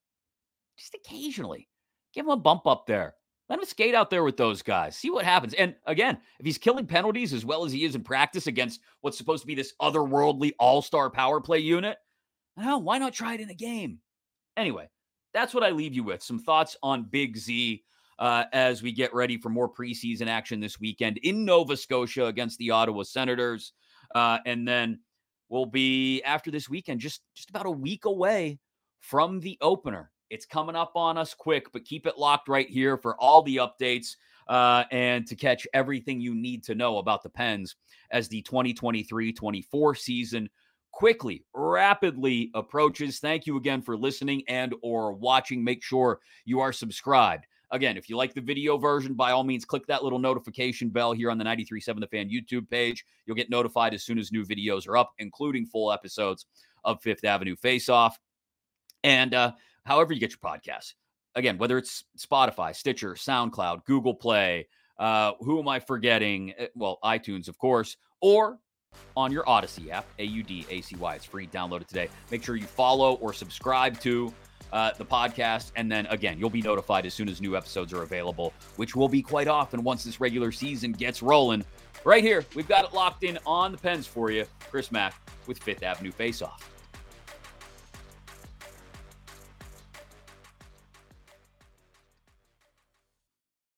just 0.78 0.96
occasionally 0.96 1.70
give 2.14 2.26
him 2.26 2.32
a 2.32 2.38
bump 2.38 2.66
up 2.66 2.86
there. 2.88 3.14
Let 3.48 3.60
him 3.60 3.66
skate 3.66 3.94
out 3.94 4.10
there 4.10 4.24
with 4.24 4.38
those 4.38 4.64
guys. 4.64 4.98
See 4.98 5.12
what 5.12 5.24
happens. 5.24 5.54
And 5.54 5.76
again, 5.86 6.18
if 6.40 6.46
he's 6.46 6.58
killing 6.58 6.88
penalties 6.88 7.32
as 7.32 7.46
well 7.46 7.64
as 7.64 7.72
he 7.72 7.84
is 7.84 7.94
in 7.94 8.02
practice 8.02 8.48
against 8.48 8.82
what's 9.02 9.20
supposed 9.20 9.44
to 9.44 9.48
be 9.48 9.54
this 9.54 9.74
otherworldly 9.80 10.54
all 10.58 10.82
star 10.82 11.12
power 11.12 11.40
play 11.40 11.60
unit, 11.60 11.98
know, 12.58 12.80
why 12.80 12.98
not 12.98 13.14
try 13.14 13.36
it 13.36 13.42
in 13.42 13.50
a 13.50 13.56
game? 13.56 14.00
Anyway, 14.58 14.90
that's 15.36 15.54
what 15.54 15.64
I 15.64 15.70
leave 15.70 15.94
you 15.94 16.04
with. 16.04 16.24
Some 16.24 16.40
thoughts 16.40 16.78
on 16.82 17.04
Big 17.04 17.38
Z 17.38 17.84
uh, 18.18 18.46
as 18.54 18.82
we 18.82 18.94
get 18.94 19.14
ready 19.14 19.38
for 19.38 19.50
more 19.50 19.72
preseason 19.72 20.28
action 20.28 20.62
this 20.62 20.80
weekend 20.80 21.18
in 21.18 21.44
Nova 21.44 21.76
Scotia 21.76 22.26
against 22.28 22.58
the 22.58 22.72
Ottawa 22.72 23.04
Senators. 23.04 23.74
Uh, 24.16 24.38
and 24.46 24.66
then 24.66 25.00
we'll 25.50 25.66
be 25.66 26.24
after 26.24 26.50
this 26.50 26.70
weekend, 26.70 27.02
just 27.02 27.22
just 27.36 27.50
about 27.50 27.66
a 27.66 27.72
week 27.72 28.06
away 28.06 28.60
from 29.02 29.42
the 29.42 29.58
opener. 29.60 30.10
It's 30.30 30.46
coming 30.46 30.76
up 30.76 30.94
on 30.96 31.18
us 31.18 31.34
quick, 31.34 31.72
but 31.74 31.84
keep 31.84 32.08
it 32.08 32.18
locked 32.18 32.48
right 32.48 32.70
here 32.70 32.98
for 32.98 33.20
all 33.22 33.44
the 33.44 33.58
updates 33.58 34.16
uh, 34.48 34.86
and 34.90 35.28
to 35.28 35.36
catch 35.36 35.68
everything 35.74 36.22
you 36.22 36.34
need 36.34 36.64
to 36.64 36.76
know 36.76 36.98
about 37.00 37.24
the 37.24 37.30
Pens 37.30 37.76
as 38.10 38.30
the 38.30 38.42
2023 38.44 39.34
24 39.34 39.96
season 39.96 40.50
quickly, 40.96 41.44
rapidly 41.54 42.50
approaches. 42.54 43.20
Thank 43.20 43.46
you 43.46 43.58
again 43.58 43.82
for 43.82 43.98
listening 43.98 44.44
and 44.48 44.74
or 44.82 45.12
watching. 45.12 45.62
Make 45.62 45.84
sure 45.84 46.22
you 46.46 46.62
are 46.62 46.72
subscribed. 46.72 47.46
Again, 47.72 47.98
if 47.98 48.10
you 48.10 48.16
like 48.16 48.34
the 48.34 48.40
video 48.40 48.78
version, 48.78 49.14
by 49.14 49.32
all 49.32 49.44
means, 49.44 49.66
click 49.66 49.86
that 49.88 50.06
little 50.06 50.20
notification 50.20 50.88
bell 50.88 51.12
here 51.12 51.30
on 51.30 51.38
the 51.38 51.44
937 51.44 52.00
The 52.00 52.08
Fan 52.08 52.30
YouTube 52.30 52.70
page. 52.70 53.04
You'll 53.26 53.36
get 53.36 53.50
notified 53.50 53.94
as 53.94 54.04
soon 54.04 54.18
as 54.18 54.32
new 54.32 54.46
videos 54.46 54.88
are 54.88 54.96
up, 54.96 55.12
including 55.20 55.66
full 55.66 55.92
episodes 55.92 56.46
of 56.86 57.02
Fifth 57.02 57.26
Avenue 57.26 57.58
Face 57.58 57.90
Off. 57.90 58.18
And 59.04 59.34
uh, 59.34 59.52
however 59.84 60.14
you 60.14 60.22
get 60.22 60.32
your 60.32 60.38
podcasts, 60.38 60.94
again, 61.36 61.58
whether 61.58 61.78
it's 61.78 62.06
Spotify, 62.18 62.74
Stitcher, 62.74 63.16
SoundCloud, 63.16 63.84
Google 63.84 64.16
Play, 64.16 64.70
uh, 64.98 65.34
who 65.42 65.60
am 65.60 65.68
I 65.68 65.82
forgetting? 65.82 66.54
Eh, 66.58 66.68
well, 66.74 67.00
iTunes, 67.04 67.50
of 67.50 67.58
course, 67.58 67.98
or 68.22 68.60
on 69.16 69.32
your 69.32 69.44
Audacy 69.44 69.90
app, 69.90 70.06
A 70.20 70.24
U 70.24 70.44
D 70.44 70.66
A 70.70 70.82
C 70.82 70.96
Y. 70.96 71.16
It's 71.16 71.26
free. 71.26 71.48
Download 71.48 71.82
it 71.82 71.88
today. 71.88 72.10
Make 72.32 72.44
sure 72.44 72.56
you 72.56 72.66
follow 72.66 73.16
or 73.16 73.34
subscribe 73.34 74.00
to 74.02 74.34
uh, 74.74 74.92
the 74.98 75.06
podcast. 75.06 75.72
And 75.76 75.92
then 75.92 76.06
again, 76.08 76.38
you'll 76.40 76.50
be 76.50 76.62
notified 76.62 77.06
as 77.06 77.14
soon 77.14 77.30
as 77.30 77.42
new 77.42 77.56
episodes 77.56 77.94
are 77.94 78.04
available, 78.04 78.54
which 78.76 78.96
will 78.96 79.10
be 79.10 79.22
quite 79.22 79.48
often 79.48 79.84
once 79.84 80.04
this 80.04 80.20
regular 80.20 80.52
season 80.52 80.92
gets 80.92 81.22
rolling. 81.22 81.64
Right 82.04 82.24
here, 82.24 82.46
we've 82.56 82.68
got 82.68 82.86
it 82.86 82.94
locked 82.94 83.24
in 83.24 83.40
on 83.46 83.72
the 83.72 83.78
pens 83.78 84.06
for 84.06 84.32
you. 84.32 84.46
Chris 84.70 84.92
Mack 84.92 85.16
with 85.48 85.58
Fifth 85.60 85.82
Avenue 85.82 86.12
Face 86.12 86.42
Off. 86.42 86.75